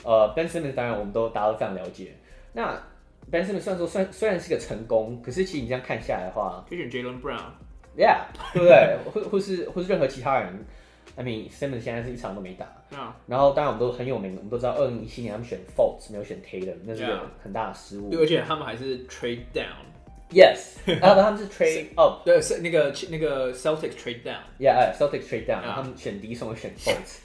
[0.08, 2.14] 呃，Ben Simmons 当然我们都大家都非常了解。
[2.54, 2.82] 那
[3.30, 7.52] Ben Simmons 虽然说虽然虽然是个成功，可是其实你这样看下来的话，可以选 Jaylen Brown。
[7.98, 8.98] Yeah，对不对？
[9.12, 10.66] 或或是或是任何其他人。
[11.16, 13.08] I mean Simmons 现在是一场都没打，yeah.
[13.26, 18.12] 然后当然我们都很有名，我们都知道二零一七年他们选 Fultz 没有选 Taylor，那是个很大的失误。
[18.12, 25.64] 对，而且他们还是 trade down，yes，然后他们是 trade up，对，是那个那个 Celtics trade down，yeah，Celtics trade down.
[25.64, 27.18] 他们选第一顺位选 Fultz，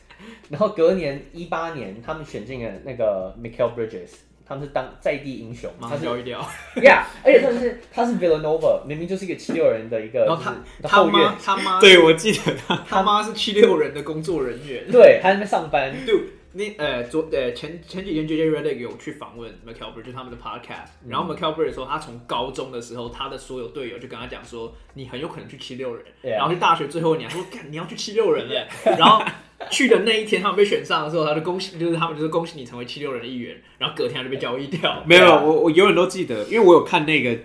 [0.49, 4.11] 然后隔年一八年他们选进了那个 Michael Bridges。
[4.45, 15.95] 他们是当在地英雄，他是掉一掉，Yeah，而且他是他是 Villanova，明明就是一个七六人的一个，然后他他妈他妈，对我记得他他妈是七六人的工作人员，对，他在那边上班。
[16.05, 16.15] 对，
[16.53, 29.25] 你呃昨呃前前几天 JJ Redick 有去访问 Bridges 就是他们的 Podcast，、嗯、然后 Bridges 说他从高中的时候，他的所有队友就跟他讲说，你很有可能去七六人.然后去大学最后你还说，干你要去七六人耶， 然后。
[29.71, 33.57] 去的那一天，他们被选上的时候，他就恭喜，就是他们就是恭喜你成为七六人的一员。
[33.79, 35.05] 然后隔天他就被交易掉。
[35.07, 37.39] 没有，我我永远都记得，因为我有看那个，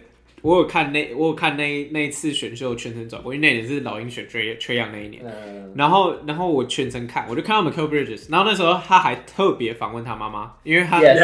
[0.44, 5.24] 我有看那我有看那那一次选秀全程转播，因为那年是老鹰选 Trae Trae Young 那一年。
[5.26, 8.30] 嗯、然后然后我全程看，我就看到 Mikal Bridges。
[8.30, 11.20] 然后那时候他还特别访问他妈妈，因为他 yes,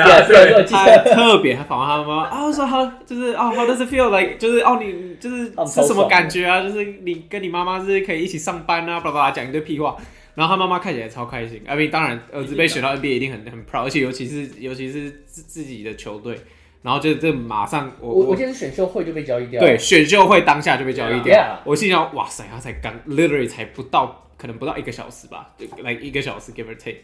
[0.68, 4.38] 他特别还访问他妈妈啊，我说好，就是哦，How does it feel like？
[4.38, 6.64] 就是哦，你就是是什么感觉啊？
[6.64, 9.96] 就是你跟你妈妈是可以一起上班啊，巴拉巴拉讲一堆屁话。
[10.36, 16.36] 然后他妈妈看起来超开心，I mean, 当然儿子被选到 NBA 一定很很 proud，而且尤其是尤其是自自己的球队，
[16.84, 21.34] 然后就这马上我我我记得是选秀会就被交易掉，对，选秀会当下就被交易掉。
[21.34, 21.58] Yeah.
[21.66, 26.98] 我心想，哇塞，他才刚 literally 才不到，可能不到一个小时吧，来、like、一个小时 give or take，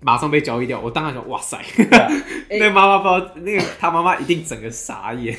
[0.00, 0.78] 马上被交易掉。
[0.78, 2.22] 我当下想，哇塞，Yeah.
[2.60, 5.34] 那妈妈不知道，那个他妈妈一定整个傻眼。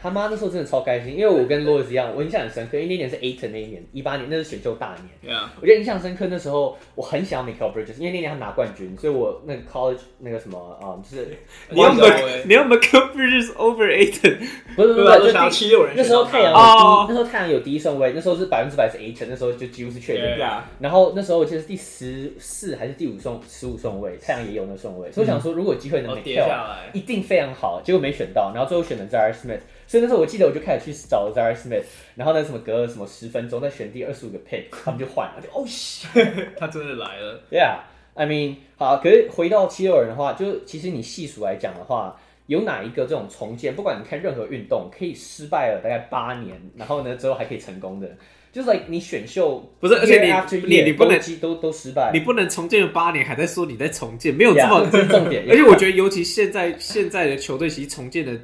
[0.00, 5.34] 他妈那时候真的超开心，因为我跟 Louis 一样，我印象很深刻，因为那年是 Ayton 那一年，一八年那是选秀大年。
[5.34, 5.48] Yeah.
[5.60, 11.36] 我觉得印象深刻，那时候我很想要 Mikal Bridges，因为那年他拿冠军，所以我那个 college 那个什么啊、嗯，就是
[11.70, 14.38] 你要 Mik 你要 Bridges over Ayton，
[14.76, 15.94] 不是不是，不是就七六人。
[15.96, 17.06] 那时候太阳有第，oh.
[17.08, 20.24] 那时候太阳有第一顺位，那时候是百分之百是 Ayton，那时候就几乎是确定。
[20.24, 20.60] Yeah.
[20.78, 26.48] 然后那时候我记得是第十四还是第五顺十五顺位，太阳也有那顺位，所以我想说如果有机会能 Mikal
[26.92, 29.58] 一定非常好，结果没选到，然后最后选了 Zhaire Smith。
[29.88, 31.82] 所以那时候我记得我就开始去找 Zhaire Smith，
[32.14, 35.64] 然后呢什么隔了什么十分钟再选第二十五个 pick，他们就换了，就哦
[36.58, 37.42] 他真的来了。
[37.50, 48.14] Yeah，I mean，好，可是回到七六人的话，就其实你细数来讲的话，有哪一个这种重建，不管你看任何运动，可以失败了大概八年，然后呢之后还可以成功的，
[48.52, 55.44] 就是 like 你选秀不是，而且你 year 你你不能都都失败，你不能重建了八年还在说你在重建，没有这么 yeah, 这重点。
[55.48, 58.38] 而且我觉得尤其现在现在的球队其实重建的。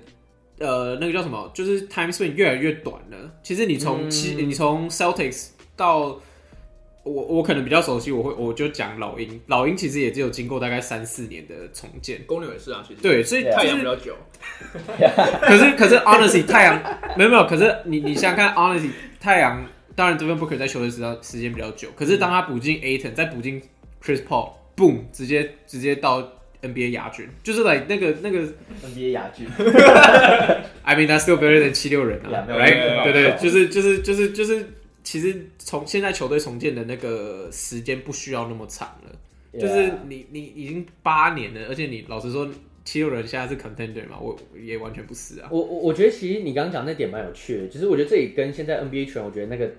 [0.59, 1.51] 呃，那个叫什么？
[1.53, 3.33] 就是 time span 越来越短了。
[3.43, 6.21] 其实你从七、嗯，你从 Celtics 到
[7.03, 9.41] 我，我可能比较熟悉，我会我就讲老鹰。
[9.49, 12.23] 老鹰其实也只有经过大概三四年的重建。
[12.25, 14.15] 公牛也是啊，其实对，所以太阳比较久。
[15.43, 16.81] 可是可是 honestly 太阳
[17.17, 23.61] 没有没有，可是你你想想看 honestly 太阳，当然 Devin Booker 在球队时间时间比较久，可是当他补进 Ayton 再补进
[24.01, 26.27] Chris Paul，boom，直接直接到。
[26.65, 28.39] NBA 亚军就是来、like、那个那个
[28.83, 29.47] NBA 亚军，
[30.83, 33.05] I mean that's still better than 七六人啊，right？
[33.05, 34.67] 对对，就是就是就是就是，
[35.03, 42.49] 其实从现在球队重建的那个时间不需要那么长了.就是你你已经八年了，而且你老实说，
[42.85, 45.49] 七六人现在是 contender 嘛，我也完全不是啊。
[45.51, 49.71] 我我我觉得其实你刚刚讲那点蛮有趣的，就是我觉得这里跟现在 NBA 球员，我觉得那个。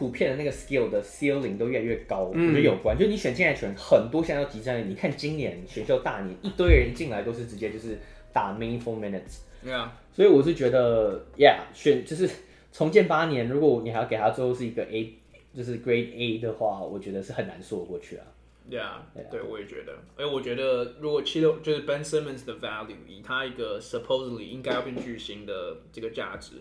[0.00, 2.96] 普遍的那个 skill 的 ceiling 都越来越高，嗯、我觉得有关。
[2.98, 4.88] 就你选进来选很多，现在要集战力。
[4.88, 7.98] 你看今年选秀大年，一堆人进来都是直接就是
[8.32, 9.40] 打 meaningful minutes。
[9.62, 12.26] 对啊，所以我是觉得，yeah，选就是
[12.72, 15.12] 重建八年，如果你还要给他最后是一个 A，
[15.54, 18.24] 就是 Grade A 的话，我觉得是很难说过去啊。
[18.70, 19.98] Yeah, yeah，对，我也觉得。
[20.16, 26.52] 哎，我觉得如果七六就是 Ben Simmons 的 value，以他一个 supposedly 应该要变巨星的这个价值。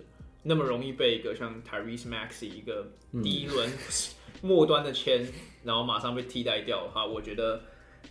[0.44, 2.88] 那么容易被一个像 Tyrese Maxey 一个
[3.24, 3.70] 第一轮
[4.42, 5.26] 末端的签，
[5.64, 7.62] 然后马上被替代掉的话，我觉得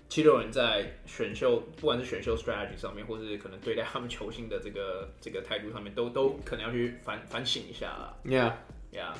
[0.09, 8.17] 七六人在选秀，不管是选秀 strategy 上面，或是可能对待他们球星的这个这个态度上面，都都可能要去反反省一下啦。
[8.25, 8.53] Yeah,
[8.93, 9.15] yeah，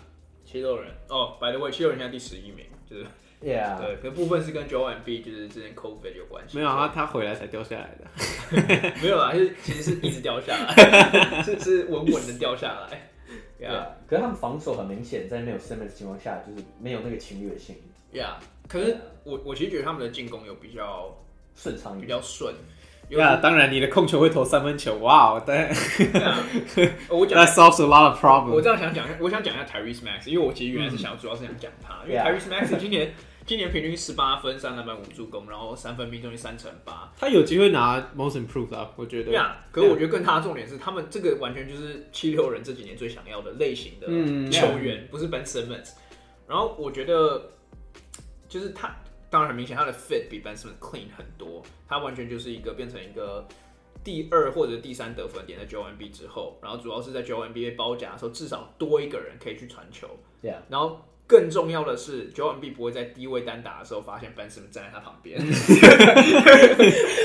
[0.45, 3.07] 七六人哦，by the way，七六人现在第十一名，就是。
[3.41, 6.57] Yeah，对，可部分是跟 Joel Embiid 就是之前 COVID 有关系。
[6.57, 8.93] 没有啊，他回来才掉下来的。
[9.01, 13.09] 没有啊，是其实是一直掉下来，是是稳稳的掉下来。
[13.61, 17.77] Yeah，, 可是他们防守很明显，在没有 Simmons 的情况下，就是没有那个侵略性。
[18.13, 18.35] Yeah，
[18.69, 21.17] 可是我我其实觉得他们的进攻有比较
[21.55, 22.53] 顺畅，比较顺。
[23.09, 25.43] 对啊，当然你的控球会投三分球，哇、wow,！
[25.47, 25.69] 但
[27.09, 28.53] 我讲 That solves a lot of problems。
[28.53, 33.15] 我这样想讲，我想讲一下 Tyrese Maxey，因为我其实原来是想主要是想讲他，因为 Tyrese Maxey 今年。
[33.49, 37.11] 今年平均十八分、三篮板、五助攻，然后三分命中率三成八。
[37.19, 39.31] 他有机会拿 Most Improved 啊，我觉得。
[39.31, 44.07] 对啊，可是我觉得更大的重点是，他们这个完全就是七六人这几年最想要的类型的
[44.51, 45.93] 球员，嗯、不是 Ben Simmons。
[46.47, 47.51] 然后我觉得，
[48.51, 48.95] 就是他，
[49.31, 51.63] 当然很明显，他的 fit 比 Ben Simmons clean 很多。
[51.89, 53.49] 他完全就是一个变成一个
[54.05, 60.07] 第二或者第三得分点在 Joel Embiid 之后，然后主要是在 Joel Embiid 被包夹的时候，至少多一个人可以去传球。
[60.43, 61.01] 对啊，然后。
[61.29, 65.39] 更重要的是，Joel Embiid 不会在低位单打的时候发现 Ben Simmons 站在他旁边，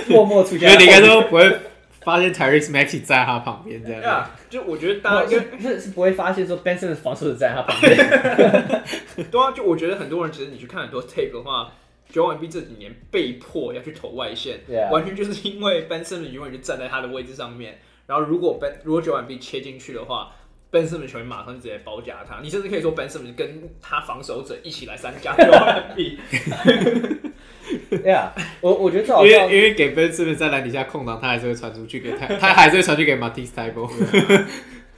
[0.09, 0.69] 默默出现。
[0.69, 1.57] 因为你应该说不会
[2.01, 4.03] 发现 Tyrese Maxey 在他旁边这样。
[4.03, 7.95] Yeah, 就我觉得大家应该是是不会发现说 Ben Simmons 防守者在他旁边。
[9.31, 11.71] 对啊，就我觉得很多人其实你去看很多 tape 的话
[12.11, 14.91] ，Joel Embiid 这几年被迫要去投外线，yeah.
[14.91, 20.35] 完全就是因为 Ben Simmons 永远就站在他的位置上面，然后如果 Ben 如果 Joel Embiid 切进去的话。
[20.73, 26.17] Ben Simmons 球员马上直接包夹他，你甚至可以说 Ben Simmons 跟他防守者一起来三加 Embiid。
[28.01, 34.45] 对 啊，我我觉得最好，因为因为给 Ben Simmons 在篮底下空档，他还是会传出去给他， 他还是会传去给 Matisse Thybulle。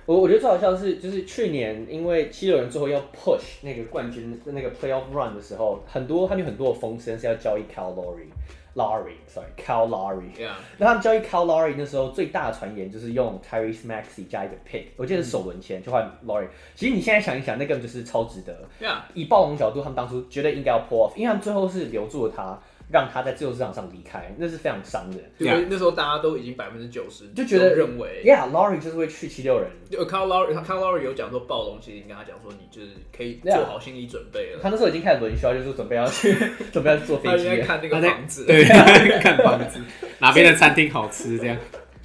[0.06, 8.28] 我我觉得最好笑的是，就是去年因为七六人最后要 push 那个冠军那个 playoff run 的时候，很多他们有很多的风声是要交易 Lowry。
[8.76, 10.36] Lowry，sorry，Kyle Lowry。
[10.38, 10.52] Yeah.
[10.78, 16.48] 那他们交易 Kyle Lowry 那时候最大的传言就是用 Tyrese Maxey 加一个 pick，我记得是首轮签就换 Lowry。
[16.76, 18.68] 其实你现在想一想，那根本就是超值得。
[18.82, 18.98] Yeah.
[19.14, 22.60] 以暴龙角度，他们当初觉得应该要 pull off，因为他们最后是留住了他。
[22.92, 25.18] 让他在自由市场上离开，那是非常伤的。
[25.38, 25.66] 对，Yeah.
[25.70, 29.70] 那时候大家都已经百分之九十就觉得认为，Yeah，Laurie 就是会去七六人。
[29.90, 34.60] 就看到 Laurie，看到 Laurie 有讲说暴龙其实已经跟他讲说，你就是可以做好心理准备了。
[34.60, 34.62] Yeah.
[34.62, 36.36] 他那时候已经开始轮休，就是准备要去，
[36.72, 38.64] 准备要坐飞机，看那个房子，对，
[39.20, 39.80] 看房子，
[40.20, 41.58] 哪边的餐厅好吃这样。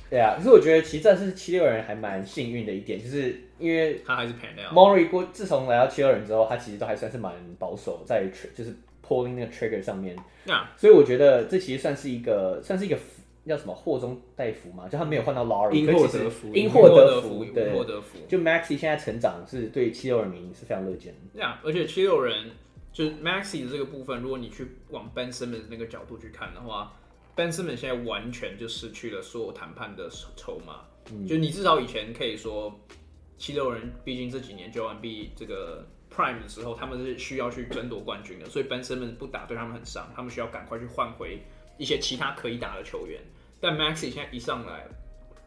[0.09, 4.73] 对啊，可是我觉得其实这是七六人还蛮幸运的一点，就是因为他还是 Pannell。
[4.73, 8.75] Maury 过自从来到七六人之后，他其实都还算是蛮保守，在就是
[9.11, 10.17] pulling 那个 trigger 上面。
[10.47, 10.67] Yeah.
[10.77, 12.97] 所以我觉得这其实算是一个算是一个
[13.45, 18.19] 叫什么祸中带福嘛，就他没有换到 Lowry，因祸得福，因祸得福，因祸得福。
[18.29, 21.19] 就 Maxey 现在成长是对七六人民是非常乐见的。
[21.35, 22.53] 对啊，而且七六人
[22.93, 26.97] 就是 Maxey 的这个部分，如果你去往 Ben Simmons 那个角度去看的话。
[27.37, 32.79] Ben Simmons 现在完全就失去了所有谈判的筹码，嗯、就你至少以前可以说，
[33.39, 41.41] 七六人毕竟这几年 Joel Embiid 这个 Prime 的时候，他们是需要去争夺冠军的，所以 Ben Simmons 不打对他们很伤，他们需要赶快去换回
[41.79, 43.21] 一些其他可以打的球员。
[43.61, 44.87] 但 Maxi 现在一上来，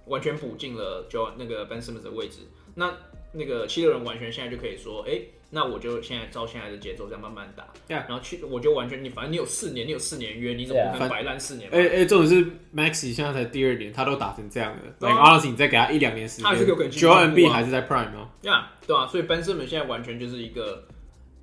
[0.05, 2.39] 完全补进了就那个 Ben Simmons 的位置，
[2.75, 2.95] 那
[3.33, 5.29] 那个七六人完全现在就可以说，哎、欸。
[5.55, 8.09] 那我就现在照现在的节奏这样慢慢打，Yeah.
[8.09, 11.69] 然后去我就完全你反正你有四年，你有四年约，你怎么可能摆烂四年？
[11.69, 12.43] 哎哎，这种是
[12.75, 14.81] Maxey 现在才第二年，他都打成这样了。
[14.97, 16.91] Like honestly，你再给他一两年时间，他还是有可能。
[16.91, 18.31] Joel Embiid 还是在 Prime 吗？
[18.41, 20.87] 呀，yeah, 对啊，所以 Ben Simmons 现在完全就是一个，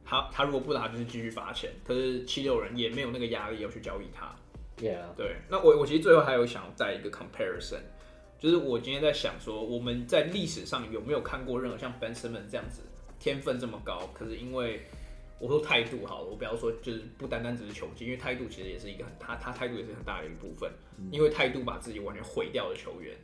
[0.05, 4.35] 他他如果不打就是继续罚钱，可是七六人也没有那个压力要去交易他。
[4.85, 5.37] Yeah，对。
[5.49, 7.79] 那我我其实最后还有想要再一个 comparison，
[8.41, 12.81] 就是我今天在想说，我们在历史上有没有看过任何像 Ben Simmons 这样子？
[13.19, 14.81] 天分这么高，可是因为
[15.39, 20.73] 我说态度好了，我不要说就是不单单只是球技，因为态度其实也是一个很他他态度也是很大的一部分，
[21.11, 23.15] 因为态度把自己完全毁掉的球员。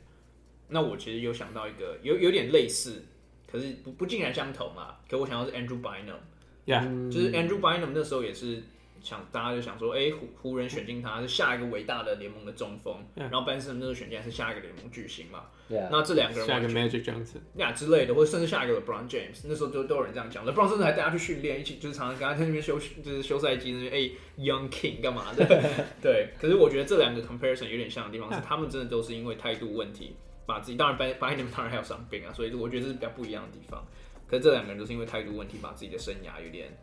[0.69, 3.03] 那我其实有想到一个有有点类似，
[3.51, 5.01] 可是不不尽然相同啊。
[5.09, 8.63] 可我想到是 Andrew Bynum，Yeah，就是 Andrew Bynum 那时候也是。
[9.07, 13.31] 想大家就想说，哎、欸，湖湖人选进他是下一个伟大的联盟的中锋，Yeah.
[13.31, 15.87] 然后 Ben Simmons 那时候选进来是下一个联盟巨星嘛，Yeah.
[15.93, 25.47] 那这两个人下一个 Magic Johnson 呀之类的，或者甚至下一个 LeBron James，那时候都都有人这样讲，LeBron 甚至还带他去训练，一起就是常常跟他在那边休，就是休赛季那边，哎、欸、，Young King 干嘛的？
[26.03, 33.87] 对，可是我觉得这两个 comparison 有点像的地方是，他们真的都是因为态度问题，把自己当然 Ben Bynum 当然还有伤病啊，所以我觉得这是比较不一样的地方。
[34.27, 36.77] 可是这两个人都是因为态度问题，把自己的生涯有点。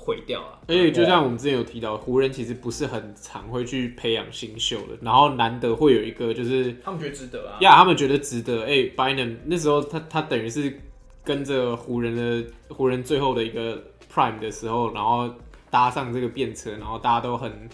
[0.00, 0.60] 毁掉了！
[0.68, 7.58] 而且就像我们之前有提到，湖人其实不是很常会去培养新秀的，然后难得会有一个，就是他们觉得值得啊。
[7.60, 8.62] 呀，他们觉得值得。
[8.62, 10.72] 哎、欸、Bynum 那时候他他等于是
[11.24, 15.28] 跟着湖人的湖人最后的一个 Prime 的时候，然后
[15.68, 17.68] 搭上这个便车，然后大家都很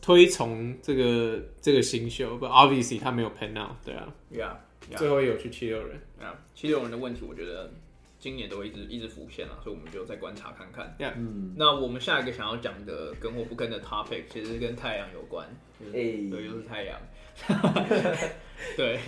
[0.00, 2.38] 推崇这个这个新秀。
[2.38, 4.98] But obviously 他没有 pan out，对啊，Yeah，, yeah.
[4.98, 6.00] 最后有去七六人。
[6.20, 7.72] 啊.七六人的问题，我觉得。
[8.18, 10.96] 今年都会一直一直浮现了，所以我们就再观察看看。
[10.98, 11.12] Yeah.
[11.16, 15.46] 嗯，那我们下一个想要讲的跟或不跟的 topic，其实是跟太阳有关。
[15.80, 16.98] 哎、就是，对，又是太阳。
[18.76, 18.98] 对，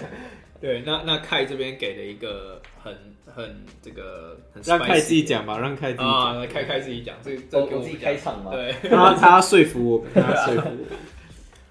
[0.58, 8.52] 对，那那凯这边给了一个很很这个很，让凯自己讲吧，让凯自己讲，啊，凯凯自己讲，这这我自己开场嘛。
[8.52, 10.96] 对， 他他说服我，他说服我。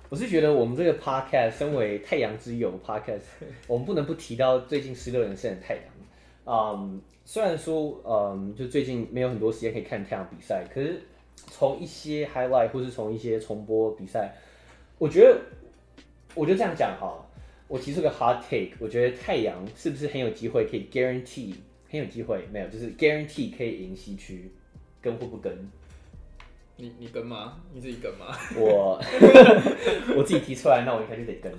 [0.10, 3.24] 我是觉得我们这个 podcast 身为太阳之友 podcast，
[3.66, 5.84] 我们不能不提到最近十六连胜的太阳。
[6.46, 11.02] 嗯，um, 虽然说，嗯、um,，就最近没有很多时间可以看太阳比赛，可是
[11.36, 14.36] 从一些 highlight 或是从一些重播比赛，
[14.98, 15.40] 我觉得，
[16.36, 17.18] 我就这样讲哈，
[17.68, 21.56] 我提出个 hard take，我觉得太阳是不是很有机会可以 guarantee
[21.90, 24.52] 很有机会没有，就是 guarantee 可以赢西区，
[25.02, 25.52] 跟或不跟？
[26.78, 27.58] 你你跟吗？
[27.74, 28.38] 你自己跟吗？
[28.58, 29.00] 我
[30.18, 31.52] 我自己提出来，那我应该就得跟。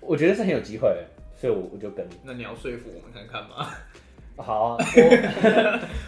[0.00, 0.88] 我觉得是很有机会，
[1.36, 2.04] 所以我我就跟。
[2.24, 3.72] 那你要说服我们看看吗？
[4.36, 4.78] 好啊，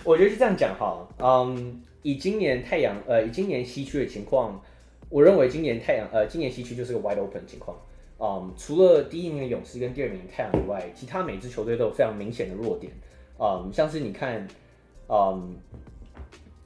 [0.05, 1.07] 我， 我觉得是这样讲哈。
[1.19, 4.61] 嗯，以今年太阳呃，以今年西区的情况，
[5.09, 7.77] 我认为今年太阳呃，今年西区就是个 wide open 情况。
[8.19, 12.93] 嗯，除了第一名的勇士跟第二名的太阳以外，其他每支球队都有非常明显的弱点。
[13.39, 14.47] 嗯，像是你看，
[15.09, 15.57] 嗯，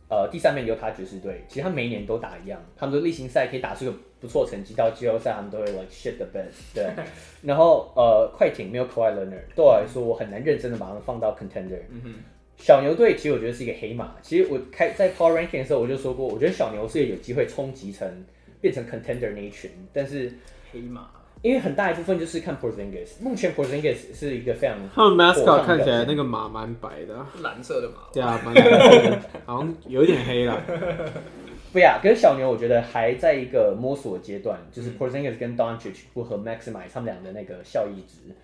[0.09, 6.47] 呃，第三名犹他爵士队，其实他每一年都打一样，他们的例行赛可以打出个不错成绩，到季后赛他们都会 like shit the bed。
[6.75, 6.87] 对。
[7.43, 11.81] 然后呃，快艇没有 Kawhi Leonard，对我来说，我很难认真的把他们放到 contender。
[11.91, 12.15] 嗯哼。
[12.57, 14.17] 小牛队其实我觉得是一个黑马。
[14.21, 18.25] 其实我开在 Power Ranking 的时候我就说过，我觉得小牛是有机会冲击成
[18.61, 19.71] 变成 contender 那一群。
[19.93, 20.33] 但是
[20.73, 21.09] 黑马，
[21.43, 23.21] 因为很大一部分就是看 Porzingis。
[23.21, 27.97] 目前 Porzingis 是一个非常他们 mascot 看起来那个马蛮白的，蓝色的马。
[28.13, 30.61] 对啊，蛮白的，好像有一点黑了。
[31.73, 38.35] 不呀，可是小牛我觉得还在一个摸索阶段，就是 Porzingis 跟 Doncic 如何 maximize 他们俩的那个效益值。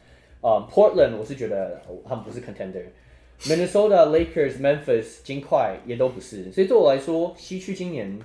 [0.42, 8.18] 呃、uh,，Portland 我是觉得他们不是 contender，Minnesota、Lakers、Memphis、金块也都不是，所以对我来说，西区今年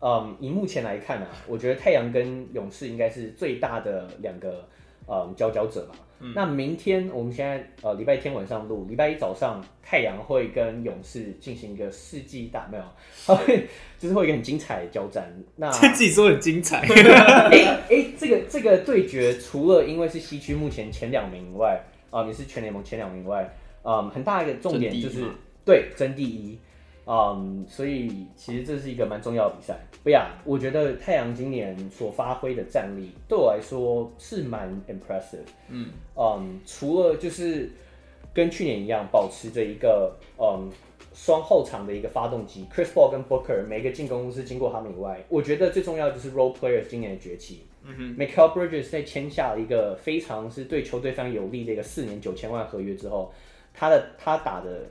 [0.00, 4.66] 嗯，以目前来看啊，我觉得太阳跟勇士应该是最大的两个
[5.06, 5.94] 嗯佼佼者嘛。
[6.22, 12.84] 嗯、那明天我们现在呃礼拜天晚上录，礼拜一早上太阳会跟勇士进行一个世纪大没有，
[13.26, 13.66] 他会
[13.98, 15.32] 就是会一个很精彩的交战。
[15.56, 16.80] 那自己说很精彩。
[16.80, 25.24] 哎哎、欸欸，这个这个对决除了因为是西区目前前两名以外啊，也、呃、是全联盟前两名以外，嗯，很大一个重点就是
[25.64, 26.58] 对争第一。
[27.12, 29.76] 嗯，所以其实这是一个蛮重要的比赛。
[30.04, 35.50] 不呀，我觉得太阳今年所发挥的战力对我来说是蛮 impressive。
[35.68, 37.68] 嗯嗯，除了就是
[38.32, 40.70] 跟去年一样，保持着一个嗯
[41.12, 47.66] 双后场的一个发动机，Chris Paul 跟 Booker 每个进攻都是经过他们以外，我觉得最重要就是 role players 今年的崛起。
[47.82, 53.34] 嗯哼，Michael Bridges 在签下了一个非常是对球队非常有利的一个四年九千万合约之后，
[53.74, 54.88] 他的他打的。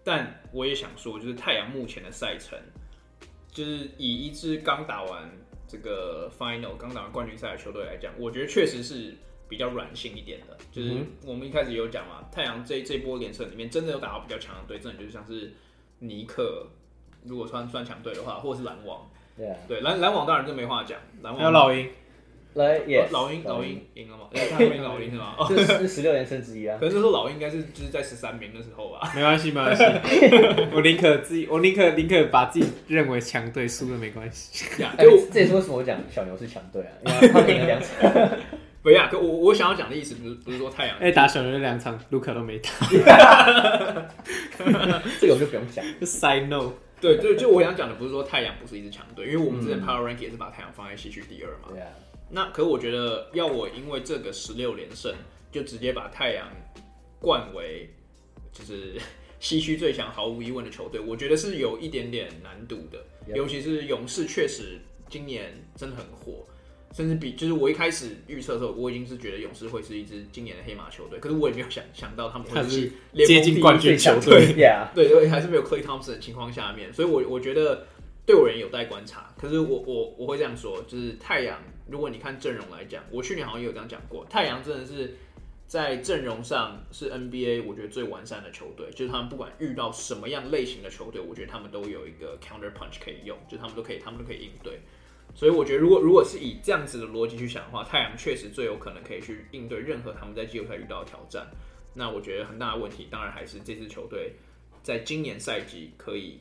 [0.05, 2.59] 但我也想说，就是太阳目前的赛程，
[3.49, 5.31] 就是以一支刚打完
[5.67, 9.15] 这个 final、刚打完冠军赛的球队来讲，我觉得确实是
[9.49, 10.59] 比较软性一点的。
[10.71, 10.95] 就是
[11.25, 15.51] 我们一开始有讲嘛，太阳这这波连胜里面，真的有打到比较强的队，真的就是像是
[16.01, 16.67] 尼克，
[17.25, 19.11] 如果算算强队的话，或者是篮网。
[19.39, 19.57] Yeah.
[19.67, 21.89] 对，篮篮网当然就没话讲，篮网还有老鹰，
[22.55, 24.25] 来也老鹰老鹰赢了吗？
[24.33, 25.35] 他没老鹰是吗？
[25.49, 26.79] 这是十六连胜之一啊。
[26.79, 29.11] 可是说老鹰应该是就是在十三名的时候吧。
[29.13, 29.83] 没关系，没关系，
[30.73, 34.81] 我宁可自己，我宁可宁可把自己认为强队输了没关系。
[34.81, 38.31] 呀，就这也是为什么我讲小牛是强队啊，因为他赢了两场。
[38.85, 42.71] 不要，可我我想要讲的意思不是不是说太阳，哎，打小牛的两场，卢卡都没打。
[45.19, 46.71] 这个我就不用讲，就 say no。
[47.05, 51.69] 对对，就我想讲的不是说太阳不是一支强队，因为我们之前 Power Ranking 也是把太阳放在西区第二嘛。
[52.31, 55.15] 那可我觉得要我因为这个十六连胜
[55.53, 56.49] 就直接把太阳
[57.21, 57.89] 冠为
[58.53, 58.99] 就是
[59.39, 63.05] 西区最强毫无疑问的球队，我觉得是有一点点难度的。
[63.35, 64.79] 尤其是勇士确实
[65.11, 66.47] 今年真的很火。
[66.95, 72.93] 甚至比就是我一开始预测的时候，我已经是觉得勇士会是一支今年的黑马球队，可是我也没有想想到他们会是
[73.27, 74.55] 接近冠军球队。
[74.95, 77.89] 对 对，还是没有 Klay Thompson 的情况下面，所以我我觉得
[78.25, 79.35] 对我人有待观察。
[79.37, 85.17] 可是我我我会这样说，就是太阳，如果你看阵容来讲，我去年好像也有这样讲过，太阳真的是
[85.67, 94.79] 在阵容上是 NBA 我觉得最完善的球队，就是他们不管遇到什么样类型的球队，我觉得他们都有一个 counter punch 可以用，就是他们都可以他们都可以应对。
[95.35, 101.47] 所以我觉得，如果如果是以这样子的逻辑去想的话，太阳确实最有可能可以去应对任何他们在季后赛遇到的挑战。
[101.95, 104.33] 那我觉得很大的问题，当然还是这支球队
[104.83, 106.41] 在今年赛季可以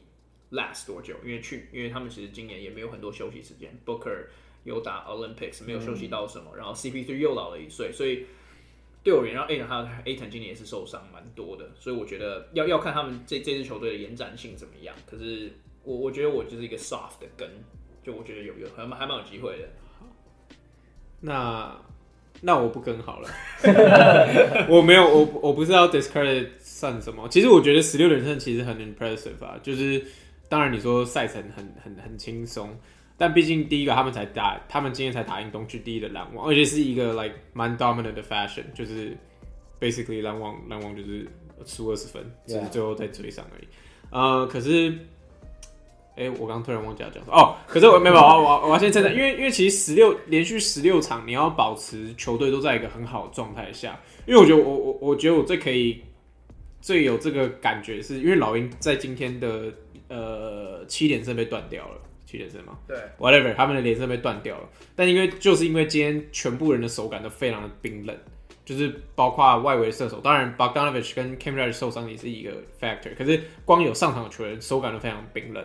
[0.51, 1.15] last 多久？
[1.23, 3.75] 因为去，因为他们其实今年也没有很多休息时间。
[3.85, 4.25] Booker
[4.63, 8.25] 有打 Olympics，没有休息到什么，然后 CP3 又老了一岁，所以
[9.03, 14.95] 对我而言，然后 Aton 还有 Aton 今年也是受伤蛮多的，所以我觉得要要看他们这这支球队的延展性怎么样。
[15.05, 15.51] 可是
[15.83, 17.49] 我我觉得我就是一个 soft 的根。
[18.03, 19.67] 就我觉得有有还蛮还蛮有机会的。
[21.21, 21.73] 那
[22.41, 23.29] 那我不跟好了，
[24.67, 27.27] 我没有我我不知道 discredit 算什么。
[27.29, 30.03] 其实我觉得十六连胜其实很 impressive 啊，就是
[30.49, 32.77] 当然你说赛程很很很轻松，
[33.17, 39.15] 但毕竟第一个他们才打，他们今天才打赢东区第一的篮网，而且是一个 like 蛮 dominant 的 fashion，就是
[39.79, 41.25] basically 篮网篮网就是
[41.65, 43.67] 输二十分，只是最后再追上而已。
[44.09, 44.93] 呃，可是，
[46.15, 47.55] 哎、欸，我刚刚突然忘记要讲哦。
[47.67, 53.99] 可是我没有，我我我要先称赞，因为因为其实十六连续十六场，你要保持球队都在一个很好的状态下。
[54.25, 56.01] 因为我觉得我我我觉得我最可以
[56.81, 59.71] 最有这个感觉是，是因为老鹰在今天的
[60.07, 61.95] 呃七连胜被断掉了。
[62.25, 62.75] 七连胜吗？
[62.87, 64.67] 对，whatever，他们的连胜被断掉了。
[64.95, 68.17] 但因为就是因为今天全部人的手感都非常的冰冷，
[68.65, 72.51] 就是包括外围射手，当然 Bogdanovich 跟 Cam Reddish 受伤也是一个
[72.81, 73.15] factor。
[73.15, 75.63] 可是光有上场的球员手感都非常冰冷，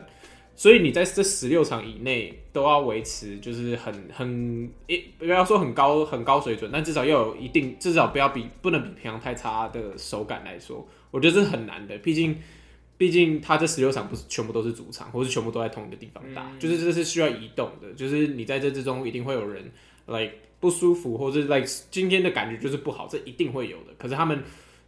[0.58, 12.36] 所以你在这十六场以内都要维持就是很很一不要说很高很高水准，但至少要有一定，至少不要比不能比平常太差的手感来说，我觉得这是很难的，毕竟。
[12.98, 17.92] 毕竟他这十六场不是全部都是主场，或是全部都在同一个地方打，嗯、就是这是需要移动的。
[17.92, 19.70] 就是你在这之中一定会有人
[20.06, 23.94] like 不舒服，或者 like 今天的感觉就是不好，这一定会有的。
[23.96, 24.42] 可是他们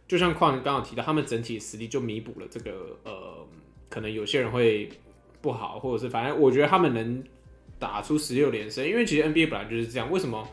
[0.09, 3.47] 就像矿刚刚提到，他们整体实力就弥补了这个呃，
[3.87, 4.89] 可能有些人会
[5.41, 7.23] 不好，或者是反正我觉得他们能
[7.79, 10.11] 打出十六连胜，因为其实 NBA 本来就是这样。
[10.11, 10.47] 为什么？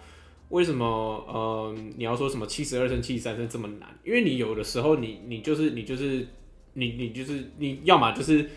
[0.49, 0.86] 为什么？
[0.86, 3.89] 呃，你要说什么七十二胜、七十三胜这么难？
[4.05, 6.26] 因为你有的时候你你就是你就是。
[6.74, 8.49] 你你就是你要么就是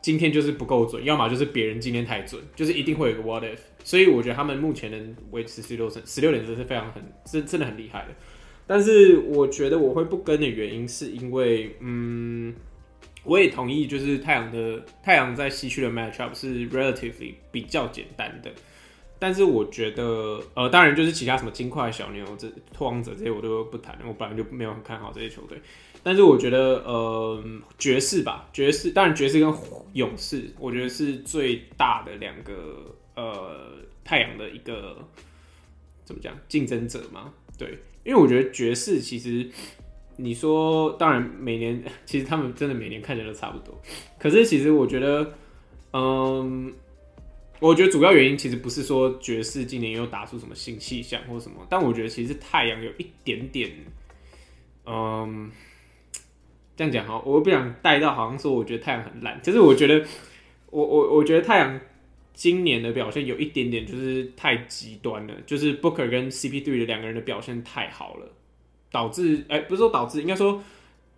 [0.00, 3.58] 今天就是不够准，要么就是别人今天太准，就是一定会有个 what if。
[3.82, 8.14] 所以我觉得他们目前能维持十六胜十六连胜是非常很真真的很厉害的。
[8.64, 12.54] 但是我觉得我会不跟的原因是因为，嗯，
[13.24, 18.50] 我也同意，就是太阳的太阳在西区的 matchup 是 relatively 比较简单的。
[19.18, 25.58] 但是我觉得，呃，当然就是其他什么金块、小牛、这拓荒者这些我都不谈，我本来就没有很看好这些球队。
[26.02, 27.42] 但是我觉得，呃，
[27.78, 29.54] 爵士吧，爵士，当然爵士跟
[29.94, 34.98] 勇士，我觉得是最大的两个，呃，太阳的一个
[36.04, 37.32] 怎么讲竞争者嘛？
[37.56, 39.48] 对，因为我觉得爵士其实，
[40.16, 43.80] 你说，当然每年 其实他们真的每年看起来都差不多，
[44.18, 45.34] 可是其实我觉得，
[45.92, 46.72] 嗯，
[47.60, 53.70] 我觉得主要原因其实不是说爵士今年又打出什么新气象或什么，但我觉得其实太阳有一点点，
[54.86, 55.50] 嗯。
[56.76, 60.04] 这样讲哈，我不想带到好像说我觉得太阳很烂，就是我觉得
[60.70, 61.80] 我我我觉得太阳
[62.32, 68.28] 今年的表现有一点点就是太极端了，就是 Booker 跟 CP3 的两个人的表现太好了，
[68.94, 70.62] 导致哎、不是说导致，应该说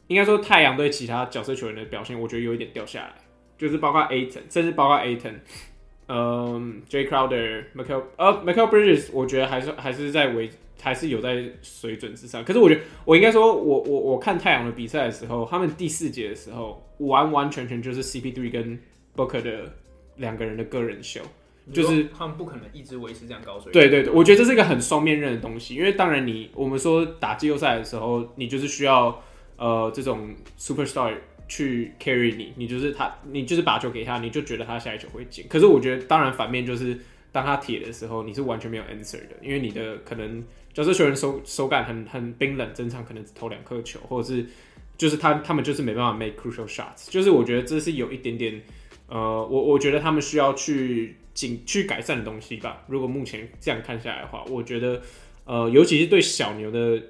[0.06, 3.14] 应该说太阳对其他角色球员的表现，我觉得有一点掉下来，
[3.58, 5.34] 就是包括 Aton，甚至包括 Aton，
[6.08, 10.50] 嗯，Jay Crowder，Mikal 呃 Mikal Bridges，我觉得还是还是在维。
[10.78, 18.78] 还是有在水准之上，可是我觉得我应该说我，我我我看太阳的比赛的时候，他们第四节的时候，完完全全就是 CP3 跟
[19.16, 19.74] Booker 的
[20.16, 21.22] 两个人的个人秀，
[21.72, 23.72] 就是他们不可能一直维持这样高水平。
[23.72, 29.22] 对对对，我觉得这是一个很双面刃的东西，因为当然你我们说打季后赛的时候，你就是需要
[29.56, 31.14] 呃这种 superstar
[31.48, 35.44] 去 carry 你，你就是他，你就是把球给他，你就觉得他下一球会进。
[35.48, 36.98] 可是我觉得当然反面就是
[37.32, 40.42] 当他铁的时候，你是完全没有 answer 的，因为你的可能。
[40.76, 44.44] 角色球员手手感很很冰冷，整场可能只投两颗球，或者是
[44.98, 48.60] 就是他他们就是没办法 make crucial shots，就是我觉得这是有一点点
[49.08, 52.82] 呃，我我觉得他们需要去进去改善的东西吧。
[52.88, 55.00] 如果目前这样看下来的话，我觉得
[55.44, 57.00] 呃，尤其是对小牛的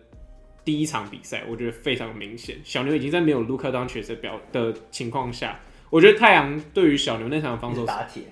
[0.62, 5.58] 第一场比赛，我觉得非常明显，小牛已经在没有 Luka Doncic 的表的情况下，
[5.88, 8.24] 我觉得太阳对于小牛那场防守打铁，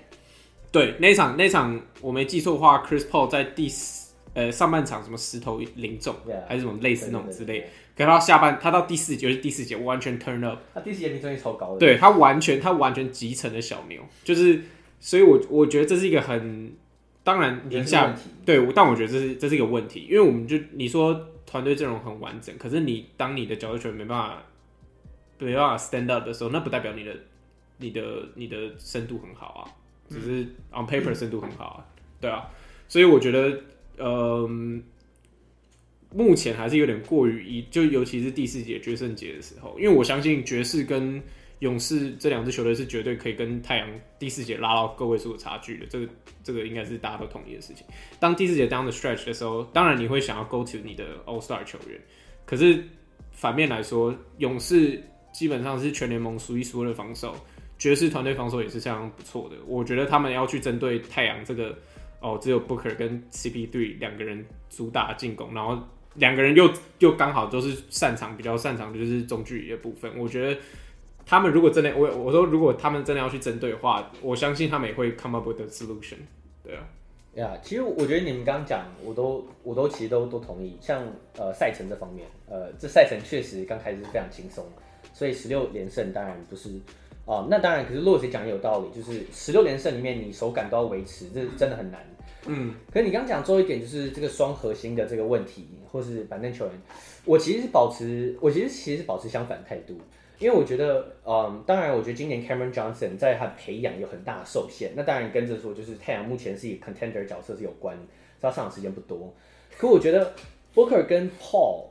[0.70, 4.02] 对那场那场我没记错的话，Chris Paul 在第四。
[4.36, 7.60] 呃，上半场什么石头零中，yeah, 还是什么类似那种之类，
[7.96, 14.60] 可是他下半他到第四节就是第四节完全 turn up，他第四节命中率超高的，对他完全他完全集成了小牛，就是，
[15.04, 16.72] 所以我我觉得这是一个很
[17.22, 24.42] 当然赢下对，但我觉得这是这是一个问题，因为我们就你说团队阵容很完整，可是你当你的角色球员没办法
[25.38, 27.14] 没办法 stand up 的时候，那不代表你的
[27.76, 28.02] 你的
[28.34, 29.62] 你的深度很好啊，
[30.08, 30.42] 只是
[30.72, 31.78] on paper 深度很好啊，
[32.20, 32.48] 对啊，
[32.88, 33.60] 所以我觉得。
[33.96, 34.82] 嗯，
[36.12, 41.22] 目前还是有点过于一，就尤其是第四节决胜节的时候，因为我相信爵士跟
[41.60, 43.88] 勇士这两支球队是绝对可以跟太阳
[44.18, 46.08] 第四节拉到个位数的差距的，这个
[46.42, 47.86] 这个应该是大家都同意的事情。
[48.18, 52.00] 当第四节 down the stretch 的时候，当然你会想要 go to 你的 All Star 球员，
[52.44, 52.84] 可是
[53.30, 55.02] 反面来说，勇士
[55.32, 57.36] 基本上是全联盟数一数二的防守，
[57.78, 59.56] 爵士团队防守也是相当不错的。
[59.66, 61.76] 我觉得他们要去针对太阳这个。
[62.20, 65.78] 哦，只有 Booker 跟 CP3 两个人主打进攻，然后
[66.14, 70.10] 两个人又又刚好都是擅长比较擅长的就是中距离的部分。
[70.16, 70.58] 我觉得
[71.26, 76.16] 他们如果真的，我我说如果他们真的要去针对的话，我相信他们也会 come up with a solution。
[76.62, 76.86] 对啊，
[77.34, 80.76] 呀，yeah, 其实我觉得你们刚刚讲，我都我都其实都都同意。
[80.80, 81.02] 像
[81.36, 84.64] 呃赛程这方面，呃这赛程确实刚开始是非常轻松，
[85.12, 86.70] 所以十六连胜当然不是
[87.26, 92.00] 哦，那当然，可是洛斯讲也有道理，就是十六连胜里面你手感都要维持，这是真的很难。
[92.46, 96.74] 嗯，可是你刚刚讲最后一点，就是这个双核心的这个问题，或是板凳球员，
[97.24, 99.98] 我其实是保持，我其实其实是保持相反态度，
[100.44, 107.96] 因为我觉得，嗯，当然，我觉得今年 Cameron Johnson 在他培养有很大的受限，那当然跟着说，就是太阳目前是以 contender 角色是有关，
[108.42, 109.32] 他上场时间不多。
[109.78, 110.34] 可我觉得
[110.74, 111.86] Booker 跟 Paul，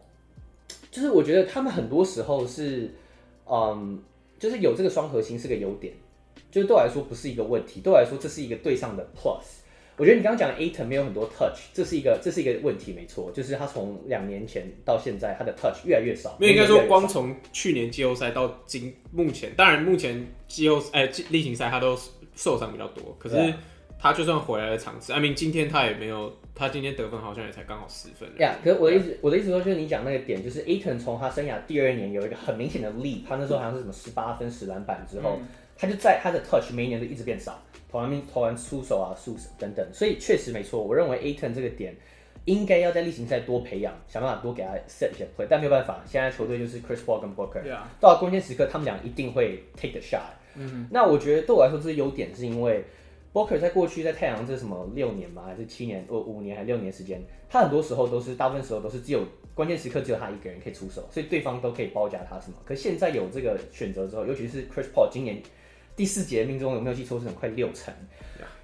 [0.92, 2.92] 就是我觉得他们很多时候是，
[3.50, 4.00] 嗯，
[4.38, 5.92] 就是有这个双核心是个优点，
[6.52, 9.63] 就是对我来说不是一个问题，对我来说这是一个对上的 plus。
[9.96, 16.36] 我觉得你刚刚讲的 Ayton 没有很多 touch，这是一个这是一个问题，没错，就是他从两年前到现在，他的 touch 越来越少。
[16.40, 21.96] 没有，应该说光从去年季后赛到今目前，当然目前季后哎例行赛他都
[22.36, 23.54] 受伤比较多，可是
[24.00, 28.28] 他就算回来的场次，I mean 今天他也没有，他今天得分好像也才刚好十分。
[28.40, 35.38] 呀、yeah，可是我的意思，我的意思说就是你讲那个点，就是 Ayton 从他生涯第二年有一个很明显的 leap，他那时候好像是什么十八分十篮板之后。
[35.40, 35.48] 嗯
[35.84, 37.62] 他就在他的 touch 每一年都一直变少，
[37.92, 40.82] 投完投完出手啊、速等等，所以确实没错。
[40.82, 41.94] 我认为 Ayton 这个点
[42.46, 47.62] 应该要在例行赛多培养，想办法多给他 set 一些 play，但没有办法，现在球队就是 Chris Paul 跟 Booker.
[48.00, 50.22] 到了关键时刻他们俩一定会 take the shot。
[50.56, 52.86] 嗯，那我觉得对我来说这是优点，是因为
[53.34, 59.22] Booker 在过去在太阳这什么六年嘛，还是七年、五年还是六年时间，他很多时候都是大部分时候都是只有
[59.54, 62.58] 关键时刻只有他一个人可以出手，所以对方都可以包夹他什么。
[62.64, 65.44] 可现在有这个选择之后，尤其是 Chris Paul 今年。
[65.96, 67.94] 第四节命中有没有记错是很快六成。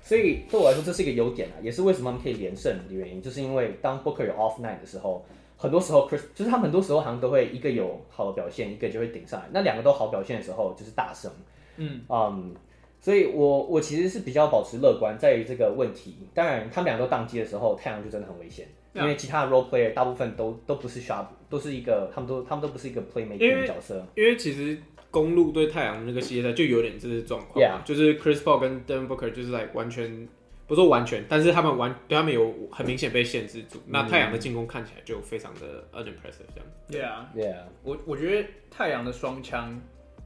[0.02, 5.24] 所以对我来说这是一个优点啊，也是为什么他们可以连胜的原因，就是因为当 Booker 有 off night 的时候，
[5.56, 11.32] 很多时候 Chris 就是他们很多时候好像都会一个有好的表现，一个就会顶上来，那两个都好表现的时候就是大胜，
[11.76, 12.02] 嗯。
[12.10, 12.56] 嗯，
[13.00, 24.76] 所以我我其实是比较保持乐观在于这个问题，当然他们两个都宕机的时候，太阳就真的很危险因为其他的 role player 大部分都都不是 sharp，都是一个他们都他们都不是一个 playmaker 的角色，因为其实。
[25.12, 30.28] 公路对太阳那个系列赛就有点这些状况，就是 Chris Paul 跟 Devin Booker 就是来完全
[30.68, 33.80] 不说完全，但是他们完对他们有很明显被限制住。
[33.80, 36.66] 嗯、那太阳的进攻看起来就非常的 unimpressive 这样。
[36.92, 39.82] 对啊，对啊，我我觉得太阳的双枪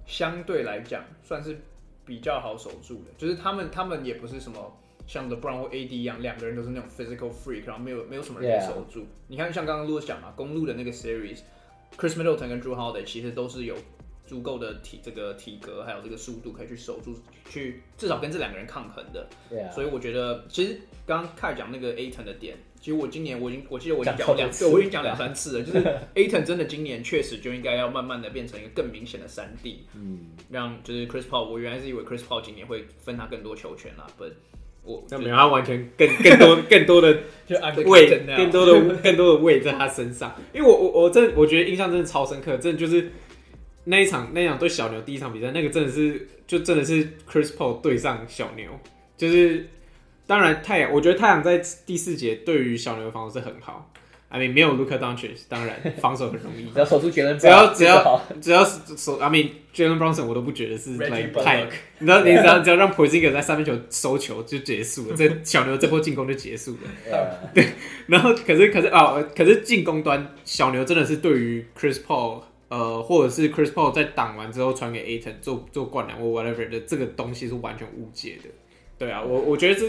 [0.06, 1.58] 相对来讲算是
[2.04, 4.78] 比较好守住的，就是他们他们也不是什么
[5.08, 9.00] 像 LeBron 或 AD 一样，两个人都是那种 physical freak，然后没有没有什么人可以守住。
[9.00, 9.06] Yeah.
[9.30, 13.78] 你看像刚刚 Louis 讲嘛，公路的那个 series，Chris Middleton 跟 Drew Holiday 其实都是有。
[14.26, 17.14] 足够的体这个体格还有这个速度，可以去守住，
[17.50, 19.28] 去至少跟这两个人抗衡的。
[19.50, 19.70] 对啊。
[19.72, 25.80] 所以我觉得，其实刚刚开始讲那个 Ayton 的点，其实我今年我已经我记得我已经讲两次，我已经讲两三次了，就是
[26.16, 34.24] Ayton 真的今年确实就应该要慢慢的变成一个更明显的三 D，嗯，让就是 Chris Paul，我原来是以为 Chris Paul 今年会分他更多球权啦，不，
[34.84, 37.14] 我那没有，他完全更更多 更多的
[37.46, 43.12] 就 weight 更多的更多的 weight 在他身上，因为我我我真我觉得印象真的超深刻，真的就是。
[43.86, 48.80] 那一场那一场对小牛第一场比赛，那个真的是就真的是 Chris Paul 对上小牛，
[49.18, 49.68] 就是
[50.26, 53.90] 当然太阳，我觉得太阳在第四节对于小牛的防守是很好。
[54.30, 61.28] I mean 没有 Luka Doncic，当然 防守很容易，只要守住只要只要只要守，I mean Jalen Brunson 我都不觉得是 like
[62.00, 67.50] 你知道你只要只要让 Porzingis 在三分球收球就结束了， 这小牛这波进攻就结束了。
[67.54, 67.74] 对，
[68.08, 72.42] 然后可是可是啊、哦，可是进攻端小牛真的是对于 Chris Paul。
[72.74, 78.50] 呃，或者是 Chris Paul 在挡完之后传给 Aton 做做灌篮或 whatever 的这个东西是完全误解的。
[78.98, 79.86] 对啊，我我觉得这，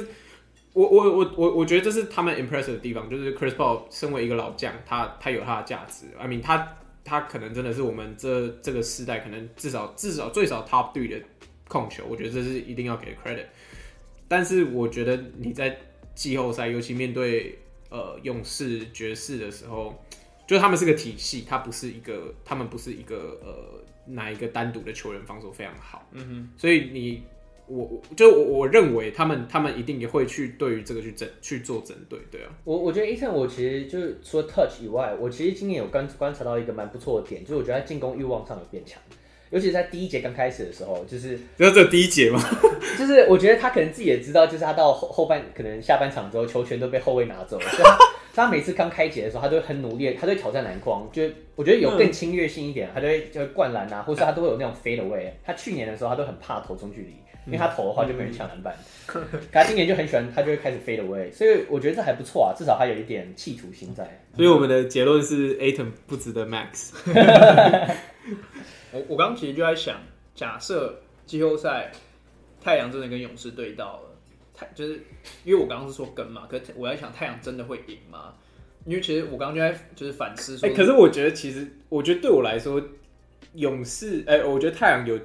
[0.75, 6.05] 我我我我我觉得这是他们 impressive 的地方，就是 Chris Paul 身为一个老将，他他有他的价值。
[6.19, 11.19] I mean，他他可能真的是我们这这个时代可能至少至少最少 top three 的
[11.67, 13.47] 控球，我觉得这是一定要给 credit。
[14.29, 15.75] 但是我觉得你在
[16.15, 17.59] 季后赛，尤其面对
[17.89, 19.99] 呃勇士、爵士的时候。
[20.47, 27.23] 就他们是个体系，他不是一个，他们不是一个呃哪一个单独的球员防守非常好，嗯哼，所以你
[27.67, 39.01] 我我就我我认为他们他们一定也会去对于这个去整去做针对，对啊，我我觉得 Ayton 我其实就是除了 touch 以外，我其实今年有观观察到一个蛮不错的点，就是我觉得他进攻欲望上有变强，
[39.49, 42.39] 尤其是在第一节刚开始的时候，就是只有这第一节吗？
[42.99, 47.65] 就是我觉得他可能自己也知道，就是他到后后半可能下半场之后，球权都被后卫拿走了。
[47.67, 47.99] 他
[48.49, 51.23] 每次刚开节的时候，他都会很努力，他都会挑战篮筐，就
[51.55, 55.31] 我觉得有更侵略性一点，他就会就会灌篮啊，或是他都会有那种 fade away。
[55.45, 57.15] 他去年的时候，他都很怕投中距离，
[57.47, 58.75] 因为他投的话就没人抢篮板。
[59.07, 59.23] 可
[59.53, 64.05] 他今年就很喜欢，他就会开始 fade away，所以我觉得这还不错啊，至少他有一点企图心在。
[64.35, 66.93] 所以我们的结论是，Ayton 不值得 Max。
[68.93, 70.01] 我我刚刚其实就在想，
[70.35, 71.93] 假设季后赛
[72.61, 74.14] 太阳真的跟勇士对到了。
[74.55, 75.01] 太就是，
[75.45, 78.35] 因为我刚刚是说跟嘛，可是我在想太阳真的会赢吗？
[78.87, 82.81] 因为其实我刚刚就在就是反思说，可是我觉得其实我觉得对我来说，
[83.55, 85.19] 勇士，哎、欸，我觉得太阳有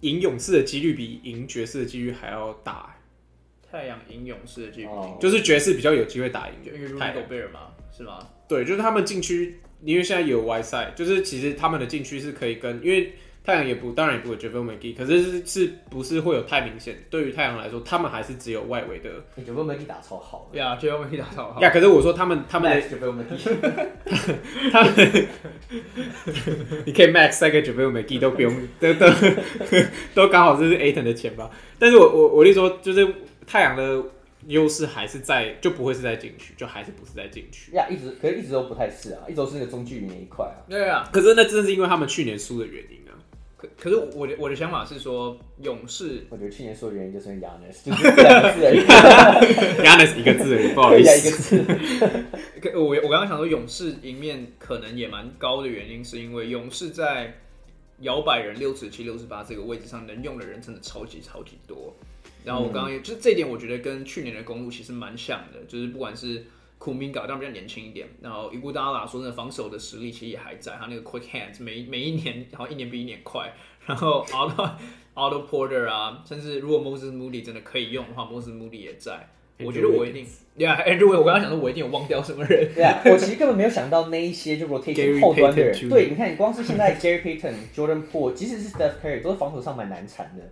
[0.00, 2.94] 赢勇士的几率比赢爵士的几率还要大。
[3.70, 5.20] 太阳赢勇士的几率，oh.
[5.20, 8.18] 就是爵士比较有机会打赢，因为 Rudy Gobert 嘛，是吗？
[8.46, 13.14] 对，就是他们禁区，因为现在有 Whiteside，就是其实他们的禁区是可以跟，因为。
[13.46, 16.96] 太阳也不，当然也不会 JaVale McGee，可是是是不是会有太明显？
[17.08, 19.08] 对于太阳来说，他们还是只有外围的。
[19.40, 21.60] JaVale McGee 打超好，对啊，JaVale McGee 打超好。
[21.62, 24.92] 呀，可是我说他们他们的 JaVale McGee，他们
[26.84, 29.06] 你可以 Max 三个 JaVale McGee 都不用， 都都
[30.12, 31.48] 都刚好这是 Ayton 的钱吧？
[31.78, 33.06] 但是我我我跟你说，就是
[33.46, 34.02] 太阳的
[34.48, 37.70] 优势还是在，就不会是在禁区，就还是不是在禁区。
[37.76, 40.66] 呀，一直可是一直都不太是啊，一直都是那个中距离那一块啊。
[40.68, 43.05] 对啊，可是那真的是因为他们去年输的原因。
[43.76, 48.80] 可可是我的我的想法是说，勇士，我觉得去年说的原因就是因为 Giannis，就是两个字而已
[49.82, 52.24] ，Giannis 一个字而已，不好意思， 一个字。
[52.60, 57.34] 可我我刚刚想说，勇士赢面可能也蛮高的原因，是因为勇士在
[58.00, 61.94] 摇摆人六十七、六十八这个位置上能用的人真的超级超级多。
[62.44, 66.44] 然后我刚刚也、嗯、就是这一点，我觉得跟去年的公路其实蛮像的，就是不管是。
[66.78, 68.06] 库明加，但比较年轻一点。
[68.20, 73.52] 然后伊古达拉说，那防守的实力其实也还在，他那个 quick hands 每每一年，好像一年比一年快。
[73.86, 74.70] 然后 Otto
[75.14, 79.28] Otto Porter 啊，甚至如果 Moses Moody 真的可以用的话，Moses Moody 也在。
[79.58, 80.26] 我觉得我一定
[80.58, 82.68] ，Yeah，Andrew，我刚刚想说，我一定有忘掉什么人。
[82.76, 85.88] 对啊，我其实根本没有想到那一些就 rotation 后端的人。
[85.88, 90.42] 对，你看，你光是现在 Gary Payton、Jordan Poole，即使是 Steph Curry，都是防守上蛮难缠的。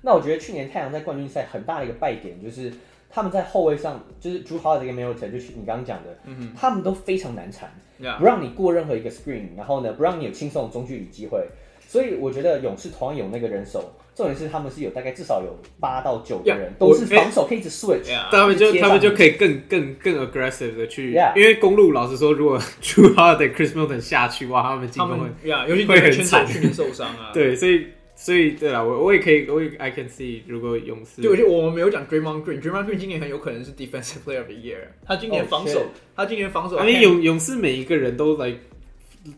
[0.00, 2.72] 那我觉得去年太阳在冠军赛很大的一个败点就是。
[3.14, 7.70] 他们在后卫上，就是 Jrue Holiday 跟 Middleton，就是你刚刚讲的，嗯、哼他们都非常难缠.
[8.18, 11.46] 不让你过任何一个 screen，然后呢，不让你有轻松的中距离机会。
[11.86, 26.44] 所以我觉得勇士同样有那个人手，重点是他们是有大概至少有八到九个人.都是防守可以一直 switch，他们就他们就可以更更更 aggressive 的去.因为公路老实说，如果 Jrue Holiday、Chris Middleton 下去哇，他们进攻会，Yeah, 尤其会很惨，
[26.74, 27.86] 受伤啊， 对，所以。
[28.16, 38.54] 所以对了，我我也可以，我也 I can see，如果勇士，对，而且我们没有讲 Draymond Green，Draymond Green 今年很有可能是 Defensive Player of the Year，他今年防守，oh, 他今年防守，因为勇勇士每一个人都来，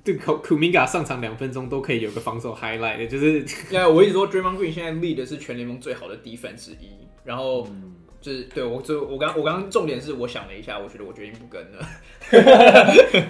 [0.05, 6.91] 对，Kuminga 上场两分钟都可以有个防守 highlight，就是，因为我一直说 Draymond Green 现在 lead 的是全联盟最好的 defense 之一，
[7.25, 7.67] 然后。
[8.27, 11.87] 嗯是对我，就我刚我刚刚重点是我想了一下，我觉得我决定不跟了。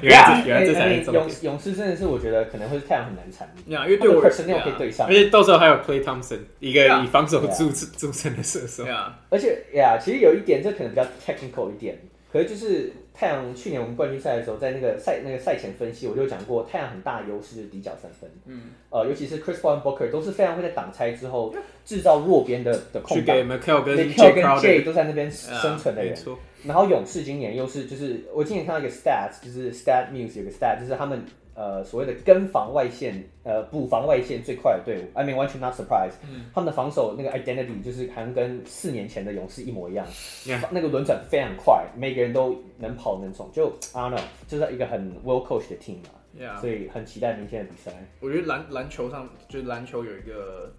[0.00, 1.22] 原 来原来这才是重点。
[1.22, 8.84] 勇勇士真的是我觉得可能会是太阳很难缠，因为对我而言可以对上，而且到时候还有 Play Thompson 一个以防守著著称的射手。
[9.28, 11.98] 而且呀，其实有一点这可能比较 technical 一点，
[12.32, 12.92] 可是就是。
[13.18, 18.30] 太阳去年我们冠军赛的时候，在那个赛那个赛前分析，我就讲过，太阳很大优势就是底角三分。
[18.44, 21.54] 嗯，呃，尤其是 Chris Paul、Booker 都是非常会在挡拆之后
[21.84, 23.16] 制造弱边的的空档。
[23.16, 26.14] 去给 Mikal 跟 Jay 都在那边生存的人。
[26.16, 31.24] Uh, 然后勇士今年又是就是我今年看到一个 stats，就是 Stat News 有个 stat，就是他们。
[31.56, 40.06] 呃，所谓的跟防外线，呃，补防外线最快的队伍，I mean 完全 not surprise，、嗯、他们的防守那个 identity 就是好像跟四年前的勇士一模一样
[40.44, 40.62] ，Yeah.
[40.70, 46.60] 那个轮转非常快，每个人都能跑能冲，就 I don't know，就是一个很 well coached 的 team 嘛，Yeah.
[46.60, 47.90] 所以很期待明天的比赛。
[48.20, 50.70] 我觉得篮篮球上就是篮球有一个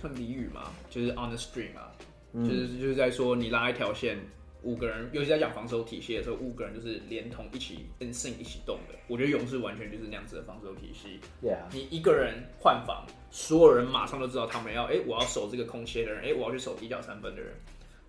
[0.00, 1.90] 算俚语嘛，就是 on the stream 嘛，
[2.32, 4.16] 嗯、就是就是在说你拉一条线。
[4.64, 8.98] 五个人，尤其在讲防守体系的时候，五个人就是连同一起 in sync 一起动的。
[9.06, 11.20] 我觉得勇士完全就是那样子的防守体系。
[11.42, 11.58] Yeah.
[11.72, 17.52] 你一个人换防，所有人马上都知道他们要，哎、欸，我要守这个空切的人，哎、欸，我要去守底角三分的人。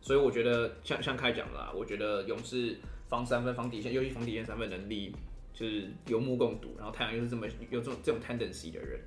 [0.01, 2.77] 所以我觉得像像开讲的啦，我觉得勇士
[3.09, 5.13] 防三分、防底线，尤其防底线三分能力
[5.53, 6.75] 就是有目共睹。
[6.77, 8.99] 然后太阳又是这么有这种这种 tendency 的人。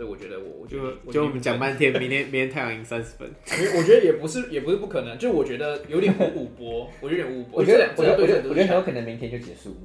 [0.00, 3.30] 所以我觉得我，我觉得就就我们讲半天，明天明天太阳赢三十分。
[3.76, 7.60] 我觉得也不是也不是不可能，就我觉得有点五五波，我有点五五波。
[7.60, 9.76] 我觉得我觉得我觉得我觉得很有可能明天就结束，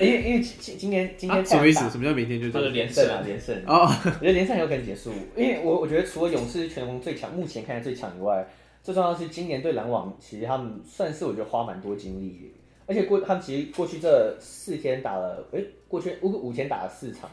[0.00, 1.88] 因为因为今今年今天什么意思？
[1.90, 2.64] 什么叫明天就结束？
[2.74, 8.44] 连胜啊，连胜哦，我觉得连胜很有可能结束，因为我我觉得除了勇士全联盟最强，目前看来最强以外，
[8.82, 12.52] 最重要的是今年对篮网，其实他们算是我觉得花蛮多精力，
[12.86, 17.30] 而且过他们其实过去这四天打了，哎，过去五五天打了四场。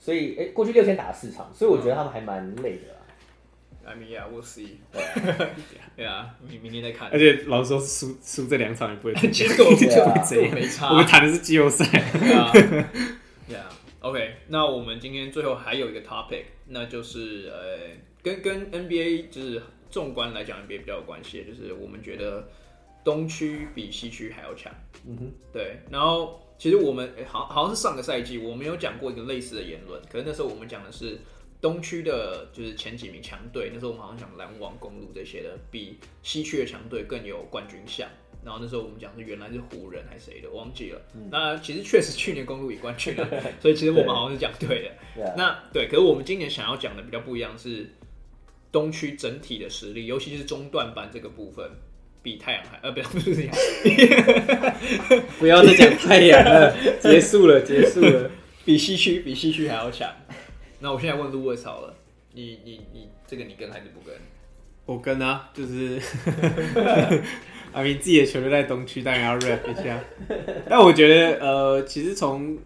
[0.00, 2.96] 所以，哎，过去六天打了四场，所以我觉得他们还蛮累的啦。
[3.84, 4.76] I mean, yeah, we'll see.
[5.94, 7.10] 对啊， 明明天再看。
[7.10, 9.14] 而且老实说，输输这两场也不会。
[9.30, 10.88] 结果就没差。
[10.88, 11.84] 我们谈的是季后赛。
[13.46, 13.64] Yeah,
[14.00, 14.36] OK。
[14.48, 17.78] 那我们今天最后还有一个 topic，那就是呃，
[18.22, 22.48] 跟跟 NBA 就是纵观来讲，NBA 比较有关系，就是我们觉得
[23.04, 24.72] 东区比西区还要强。
[25.06, 26.40] 嗯哼，对，然后。
[26.60, 29.98] 其实我们好好像是上个赛季，我们有讲过一个类似的言论。
[30.12, 31.18] 可是那时候我们讲的是
[31.58, 33.70] 东区的，就是前几名强队。
[33.72, 38.06] 那时候我们好像讲篮网、公路这些的，比西区的强队更有冠军相。
[38.44, 41.00] 然后那时候我们讲是原来是湖人还是谁的，忘记了。
[41.14, 43.26] 嗯、那其实确实去年公路也冠军了，
[43.58, 44.90] 所以其实我们好像是讲 对的。
[45.14, 47.90] 对那对，可是我们今年想要讲的比较不一样是，
[48.70, 51.70] 东区整体的实力，尤其是中段班这个部分，
[52.22, 53.54] 比太阳还呃，不要不是这样，
[55.38, 58.30] 不要再讲太阳了，结束了，结束了，
[58.64, 60.08] 比西区比西区还要强。
[60.80, 61.94] 那我现在问 Louis 好了，
[62.32, 64.14] 你你你这个你跟还是不跟？
[64.86, 66.00] 我跟啊，就是，
[67.72, 70.02] 阿明自己的球队在东区，当然要 rap 一下。
[70.68, 72.58] 但我觉得，呃，其实从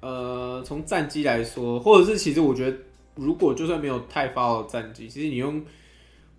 [0.00, 2.76] 呃从战绩来说，或者是其实我觉得。
[3.18, 5.64] 如果就算没有太 follow 战绩，其实你用，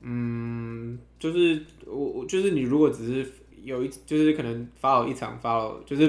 [0.01, 3.31] 嗯，就是我我就是你如果只是
[3.63, 6.07] 有一就是可能发了一场发了就是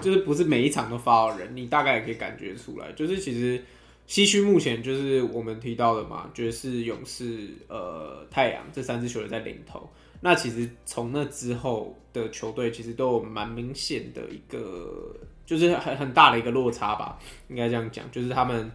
[0.00, 2.92] 就是不是每一场都发了人，你大概也可以感觉出来。
[2.92, 3.62] 就是其实
[4.06, 9.90] 西区目前就是我们提到的嘛，爵士、勇士、呃太阳这三支球队在领头。
[10.20, 15.14] 那其实从那之后的球队其实都有蛮明显的一个，
[15.44, 17.18] 就是很很大的一个落差吧，
[17.48, 18.70] 应该这样讲，就是他们。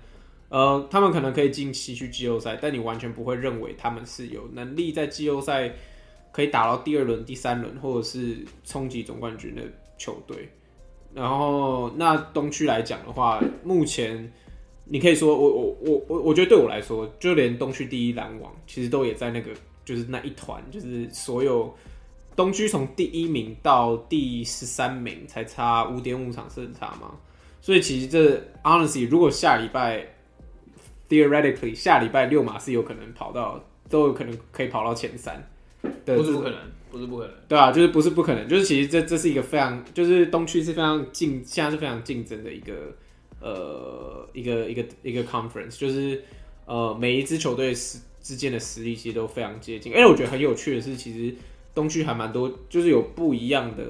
[0.51, 5.71] 呃，他们可能可以进西区季后赛，但你完全不会认为他们是有能力在季后赛
[6.33, 9.61] 可以打到第二轮、第三轮，或者是冲击总冠军的
[9.97, 10.49] 球队。
[11.13, 14.29] 然后，那东区来讲的话，目前
[14.83, 19.51] 你可以说，我我我我我觉得对我来说，就连东区第一篮网其实都也在那个，
[19.85, 21.73] 就是那一团，就是所有
[22.35, 27.15] 东区从第一名到第十三名才差五点五场胜差嘛。
[27.61, 30.05] 所以其实这 honestly，如果下礼拜。
[31.11, 35.45] Theoretically，下礼拜六马是有可能跑到，都有可能可以跑到前三。
[36.05, 36.57] 对，不是不可能，
[36.89, 37.33] 不是不可能。
[37.49, 42.73] 对啊，就是不是不可能，就是其实这这是一个非常，就是东区是非常竞，现在是非常竞争的一个，
[43.41, 46.23] 呃，一个一个一个 conference，就是
[46.65, 49.91] 呃每一支球队实之间的实力其实都非常接近。
[49.93, 51.35] 而且我觉得很有趣的是，其实
[51.75, 53.83] 东区还蛮多，就是有不一样的，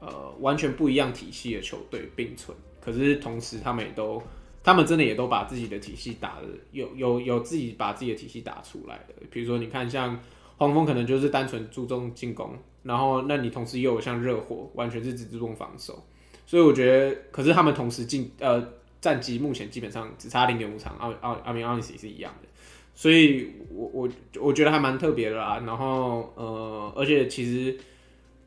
[0.00, 4.20] 呃，完全不一样体系的球队并存，可是同时他们也都。
[4.62, 10.18] 他们真的也都把自己的体系打的有有有自己把自己的体系打出来的，比如说你看像
[10.56, 12.50] 黄蜂可能就是单纯注重进攻，
[12.82, 16.04] 然后那你同时又有像热火完全是只注重防守，
[16.44, 18.62] 所以我觉得，可是他们同时进呃
[19.00, 22.48] 战绩目前基本上只差零点五场，奥奥阿明奥尼斯是一样的，
[22.94, 24.08] 所以我我
[24.40, 25.62] 我觉得还蛮特别的啦。
[25.64, 27.78] 然后呃，而且其实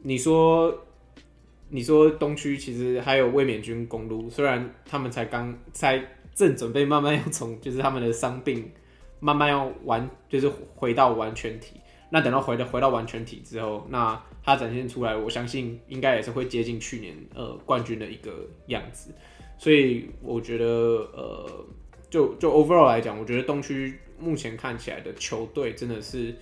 [0.04, 0.86] 你说。
[1.74, 6.04] 你说东区其实还有卫冕军公路，虽然他们才刚才
[6.36, 8.70] 正准备慢慢要从就是他们的伤病
[9.22, 19.12] 慢慢要完就是回到完全体，那等到回到回到完全体之后，那他展现出来，我相信应该也是会接近去年呃冠军的一个样子，
[19.58, 21.66] 所以我觉得呃
[22.10, 26.36] 就就 overall 来讲，我觉得东区目前看起来的球队真的是。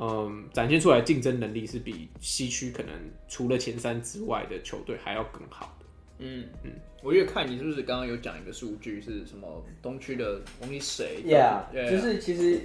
[0.00, 2.92] 嗯，展现出来竞争能力是比西区可能
[3.28, 5.86] 除了前三之外的球队还要更好的。
[6.20, 6.70] 嗯嗯，
[7.02, 12.60] 我觉得看你是不是刚刚有讲一个数据是什么东区的东西谁？Yeah，就是其实，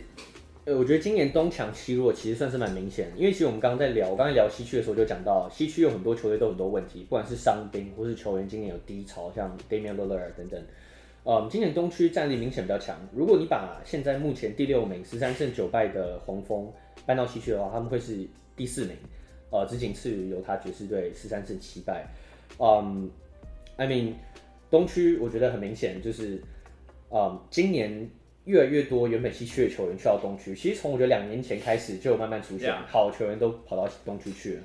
[0.66, 10.64] 呃，我觉得今年东强西弱其实算是蛮明显的，因为其实我们刚刚在聊，我刚才聊西区的时候就讲到，西区有很多球队都有很多问题，不管是伤兵或是球员今年有低潮，像 Damian Lillard 等等。
[11.26, 12.98] 嗯，今年东区战力明显比较强。
[13.16, 16.72] 如果你把现在目前第六名十三胜九败的黄蜂
[17.06, 18.26] 搬到西区的话，他们会是
[18.56, 18.96] 第四名，
[19.50, 22.06] 呃，只仅次于犹他爵士队十三胜七败。
[22.60, 23.10] 嗯
[23.76, 24.14] ，I mean，
[24.70, 26.42] 东区我觉得很明显就是，
[27.10, 28.10] 嗯，今年
[28.46, 30.56] 越来越多原本西区的球员去到东区。
[30.56, 34.62] 其实从我觉得两年前开始就慢慢出现.好球员都跑到东区去了。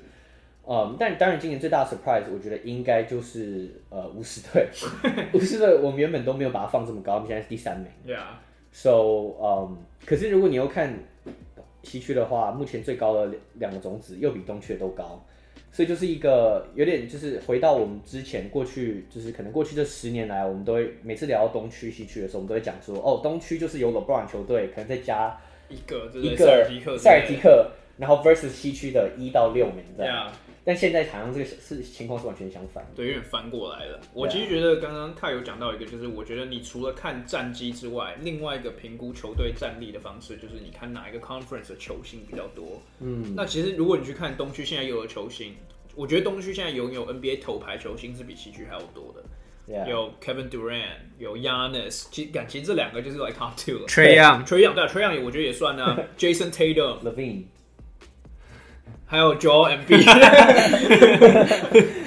[0.67, 4.67] 嗯，但当然今年最大的 surprise，我觉得应该就是呃巫师队。
[5.33, 8.15] 巫师队我们原本都没有把它放这么高，我们现在是第三名。
[8.15, 8.23] Yeah.
[8.71, 10.97] So，嗯，可是如果你又看。
[11.83, 15.23] 西区的话，目前最高的两个种子又比东区的都高，
[15.71, 25.37] 所以就是一个有点就是回到我们之前过去，就是可能过去这十年来，我们都会每次聊到东区、西区的时候，我们都会讲说，哦，东区就是有 LeBron 球队，可能再加
[25.69, 30.27] 一个一个塞尔吉克，塞尔提克，然后 versus 西区的一到六名这样。
[30.27, 30.31] Yeah.
[30.63, 33.99] 但现在好像这个是情况是完全相反，对，有点翻过来了。
[34.13, 42.81] 我其实觉得刚刚凯有讲到一个，就是我觉得你除了看战绩之外，另外一个评估球队战力的方式，就是你看哪一个 conference 的球星比较多。
[42.99, 45.55] 嗯，那其实如果你去看东区现在有的球星，
[45.95, 49.23] 我觉得东区现在拥有 NBA 头牌球星是比西区还要多的。
[49.71, 49.87] Yeah.
[49.87, 53.85] 有 Kevin Durant，有 Giannis，其实感情这两个就是 like top two 了。
[53.87, 55.95] Trae Young，Trae Young 对，Trae Young 我觉得也算啊。
[56.17, 57.43] Jason Tatum，Levine。
[59.11, 59.95] 还有 Joel M B，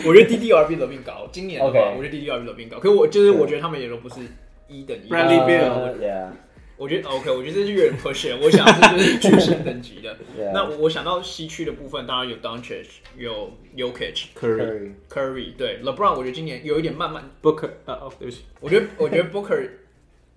[0.07, 4.21] 我觉得 D D R B 的命高，今年 ok 我觉得 D D R B 的命高，可是我就是我觉得他们也都不是
[4.69, 6.29] 一等一，Bradley Bill，
[6.77, 8.65] 我觉得 OK，我觉得这就有点 push，我想
[8.97, 10.17] 是是巨星等级的。
[10.55, 12.87] 那我想到西区的部分，当然有 Doncic，
[13.17, 19.69] 有 Yokich，Curry，Curry，对，LeBron，我觉得今年有一点慢慢 Booker，啊，对不起，我觉得我觉得 Booker。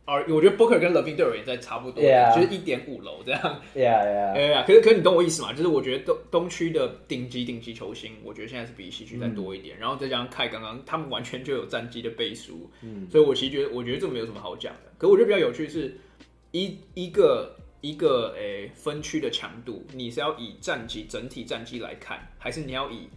[0.05, 2.33] 而我觉得 Booker 跟 LaVine 对我也在差不多，yeah.
[2.35, 3.41] 就是一点五楼这样。
[3.75, 4.35] Yeah, yeah.
[4.35, 4.65] Yeah, yeah.
[4.65, 5.51] 可是，可是你懂我意思吗？
[5.51, 9.77] 就是我觉得东东区的顶级顶级球星，我觉得现在是比西区再多一点。
[9.77, 12.69] 嗯、然后再加上 Kai 刚刚，他们完全就有战绩的背书。
[12.81, 13.07] 嗯。
[13.09, 14.91] 所以我其实觉得，我觉得这没有什么好讲的。
[14.97, 15.97] 可是我觉得比较有趣是，
[16.51, 23.09] 一一个一个诶、欸、分区的强度，你是要以战绩整体战绩来看，还是你要以？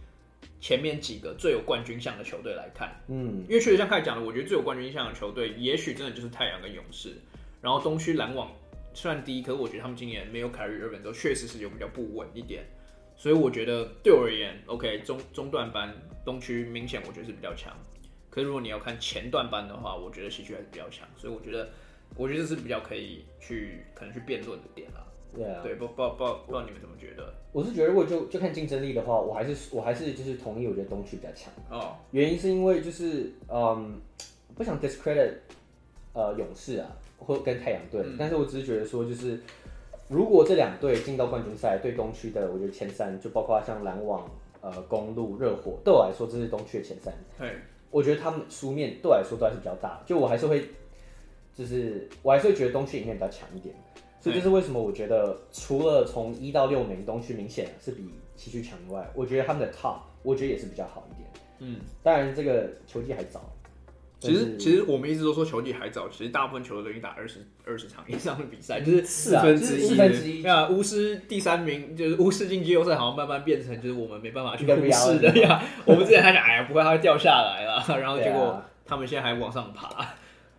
[0.59, 7.13] 前面几个最有冠军相的球队来看，嗯，因为确实像开始讲的，我觉得最有冠军相的球队，也许真的就是太阳跟勇士。
[7.61, 8.51] 然后东区篮网
[8.93, 12.63] 算低，可是我觉得他们今年没有凯瑞尔本都确实是有比较不稳一点。
[13.15, 15.93] 所以我觉得对我而言，OK 中中段班
[16.25, 17.75] 东区明显我觉得是比较强。
[18.29, 21.05] 可是如果你要看前段班的话，我觉得西区还是比较强。
[21.17, 21.69] 所以我觉得，
[22.15, 25.05] 我觉得这是比较可以去可能去辩论的点啦。
[25.35, 27.33] 对啊，对，不不不不知道你们怎么觉得？
[27.51, 31.51] 我是觉得，如果就就看竞争力的话，我还是我还是就是同意，我觉得东区比较强。
[31.69, 33.99] 哦，原因是因为就是嗯，
[34.55, 35.33] 不想 discredit
[36.13, 39.39] 呃勇士啊，或跟太阳队，嗯，但是我只是觉得说，就是
[40.07, 44.29] 如果这两队进到冠军赛，对东区的我觉得前三，就包括像篮网、
[44.61, 47.13] 呃公路、热火，对我来说这是东区的前三。
[47.37, 47.55] 对，
[47.91, 50.67] 我觉得他们输面对我来说都还是比较大，就我还是会，
[51.55, 53.73] 就是我还是会觉得东区里面比较强一点。
[54.21, 54.81] 所以这是为什么？
[54.81, 58.03] 我觉得除了从一到六名东区明显是比
[58.35, 61.29] 西区强以外，我觉得他们的 top 我觉得也是比较好一点。
[61.59, 63.41] 嗯，当然这个球季还早。
[64.19, 69.87] 其实其实我们一直都说球季还早，其实大部分球队都已经打二十二十场以上的比赛，就是四分之一。
[69.87, 70.41] 四分之一。
[70.41, 75.63] 那巫师第三名就是巫师进季后赛，好像慢慢变成就是我们没办法去忽视的呀。
[75.85, 79.87] 我们之前还想，哎呀，不会他会掉下来了，然后结果他们现在还往上爬。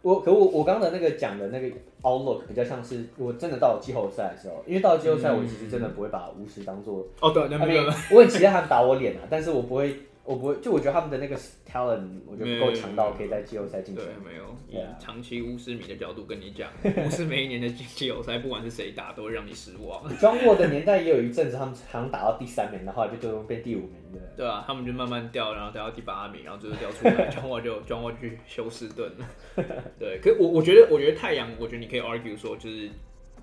[0.02, 7.82] 我可我我刚刚的那个讲的那个 outlook 比较像是，我真的到了季后赛的时候，因为到了季后赛，我其实真的不会把巫师当做哦，对，那没有，
[8.12, 9.96] 我很期待他们打我脸啊，但是我不会。
[10.24, 14.02] 我不会，就我觉得他们的那个 talent，我觉得不够强到可以在季后赛进去。
[14.02, 14.44] 对，没有。
[14.68, 20.02] 以长期巫师迷的角度跟你讲， 巫师每一年的季后赛，不管是谁打，都会让你失望。
[20.20, 24.20] 庄沃的年代也有一阵子，他们好像打到第三名，然后就最终变第五名的。
[24.36, 29.64] 对啊，他们就慢慢掉，然后掉到第八名，然后最后掉出来，庄 沃就庄沃去休斯顿了。
[29.98, 32.88] 对，可我我觉得，我觉得太阳，我觉得你可以 argue 说，就是。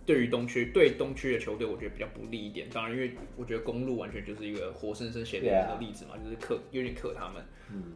[0.08, 2.70] 对于东区，对东区的球队，我觉得比较不利一点。
[2.72, 7.44] 当然，因为我觉得公路完全就是一个活生生写的的例子嘛，就是克有点克他们。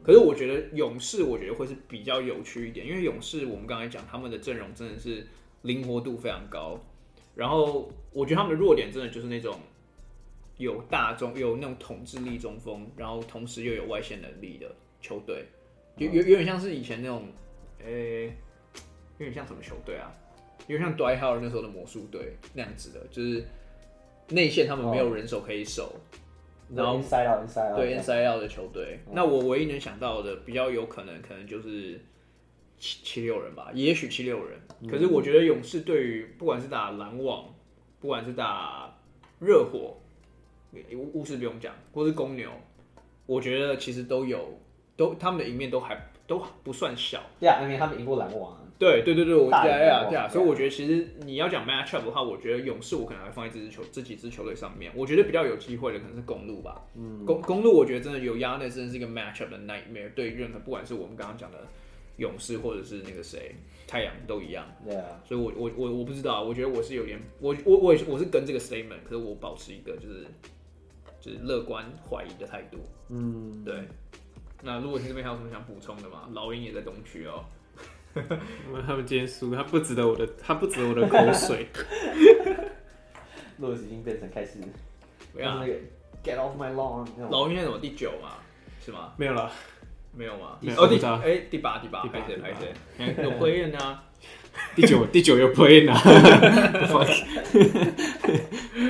[0.03, 5.26] 可是我觉得勇士，我觉得会是比较有趣一点，因为勇士我们刚才讲他们的阵容真的是
[5.62, 6.78] 灵活度非常高。
[7.34, 9.57] 然后我觉得他们的弱点真的就是那种
[10.57, 15.45] 有大中有那种统治力中锋，然后同时又有外线能力的球队，
[15.95, 17.26] 有有有点像是以前那种，
[17.86, 18.26] 诶，
[19.18, 20.12] 有点像什么球队啊？
[20.68, 23.43] 因为像 Howard 那时候的魔术队那样子的，就是
[24.30, 26.80] 内线他们没有人手可以守，oh.
[26.80, 28.99] 然后 inside out, inside out, 对 inside out 的球队。
[29.12, 31.99] 那我唯一能想到的比较有可能，可能就是
[32.78, 34.59] 七七六人吧，也许七六人。
[34.89, 37.45] 可是我觉得勇士对于不管是打篮网，
[37.99, 38.95] 不管是打
[39.39, 39.97] 热火，
[40.93, 42.49] 巫巫师不用讲，或是公牛，
[43.26, 44.57] 我觉得其实都有，
[44.95, 47.22] 都他们的赢面都还都不算小。
[47.39, 48.57] 对啊，因为他们赢过篮网。
[48.82, 54.91] 对对对对，我对啊对啊，所以我觉得其实你要讲 matchup 的话，我觉得勇士我可能还放在这支球这几支球队上面。
[54.95, 56.82] 我觉得比较有机会的可能是公路吧。
[56.95, 61.59] 嗯，公公路我觉得真的有压，力真的是一个 matchup 的 nightmare，对任何不管是我们刚刚讲的
[62.17, 63.53] 勇士或者是那个谁
[63.88, 64.65] 太阳都一样。
[64.84, 70.25] 对啊，所以我我我我不知道，我觉得我是有点我我我我是跟这个 statement，可是我保持一个就是
[71.19, 72.79] 就是乐观怀疑的态度。
[73.09, 73.75] 嗯，对。
[74.63, 76.27] 那如果你这边还有什么想补充的吗？
[76.34, 77.45] 老鹰也在东区哦。
[78.86, 81.68] 他们今天输，他不值得我的，他不值得我的口水。
[83.57, 84.57] 洛斯已经变成开始，
[85.34, 85.74] 不要那个
[86.24, 87.07] get off my lawn。
[87.30, 88.30] 老鹰现在怎么第九嘛？
[88.84, 89.14] 是吗？
[89.18, 89.51] 没有了，
[90.16, 90.57] 没有吗？
[90.78, 92.74] 哦，第哎第八第八，拍谁拍谁？
[93.24, 94.03] 有 play in 啊？
[94.76, 96.01] 第九第九有 play in 啊？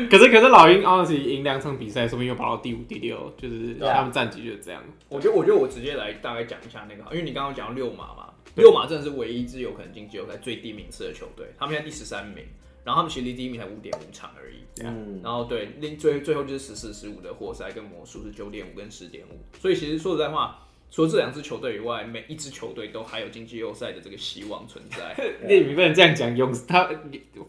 [0.10, 4.82] 可是可是老鹰 honestly 赢两场比赛，说不定又跑到第五第六，就是他们战绩就是这样。
[5.10, 8.30] 我觉得我觉得我直接来大概讲一下那个，因为你刚刚讲到六马嘛。
[8.56, 12.46] 六马真的是唯一一支有可能进季后赛最低名次的球队，他们现在第十三名，
[12.84, 14.58] 然后他们其实离第一名才五点五场而已。
[14.84, 20.68] 嗯，然后对，另最最后就是十四十五的活塞跟魔术是九点五跟十点五，所以其实说实在话。
[20.92, 25.16] 除了这两支球队以外，每一支球队都还有进季后赛的这个希望存在。
[25.48, 26.90] 你不能这样讲，勇士他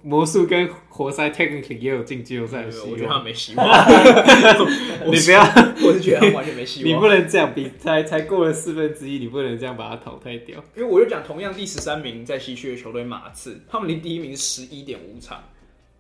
[0.00, 2.90] 魔术跟活塞 technically 也有进季后赛的希望。
[2.92, 3.66] 我觉得他没希望。
[5.10, 5.42] 你不要，
[5.84, 6.88] 我是觉得他完全没希望。
[6.88, 10.62] 你不能这样比，才才过了四分之一，你不能这样把他淘汰掉。
[10.76, 15.42] 因为我就讲，同样第十三名在西区的球队马刺，他们离第一名十一点五场。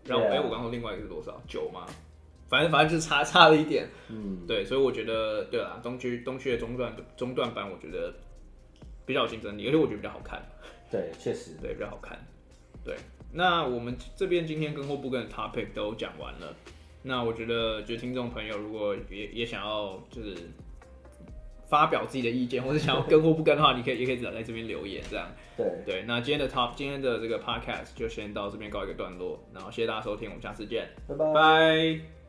[0.06, 0.32] 然后，哎、yeah.
[0.34, 1.42] 欸，我刚说另外一个是多少？
[1.48, 1.86] 九吗？
[2.52, 8.12] 反正反正就是差差了一点，嗯，对，所以我觉得对啦，东区东区的中段中段版，我觉得
[9.06, 10.38] 比较有竞争力，而且我觉得比较好看。
[10.90, 12.18] 对，确实，对，比较好看。
[12.84, 12.94] 对，
[13.32, 16.54] 那我们这边今天跟或不跟的 topic 都讲完了。
[17.02, 20.36] 那我觉得，就听众朋友如果也也想要就是
[21.70, 25.26] 发表自己的意见，或者想要跟或不跟的话，你可以也可以只在这边留言这样。
[25.56, 31.32] 对对，那今天的 top 今天的这个 podcast 就先到这边告一个段落，然后谢谢大家收听，我们下次见，拜拜。
[31.32, 32.21] 拜。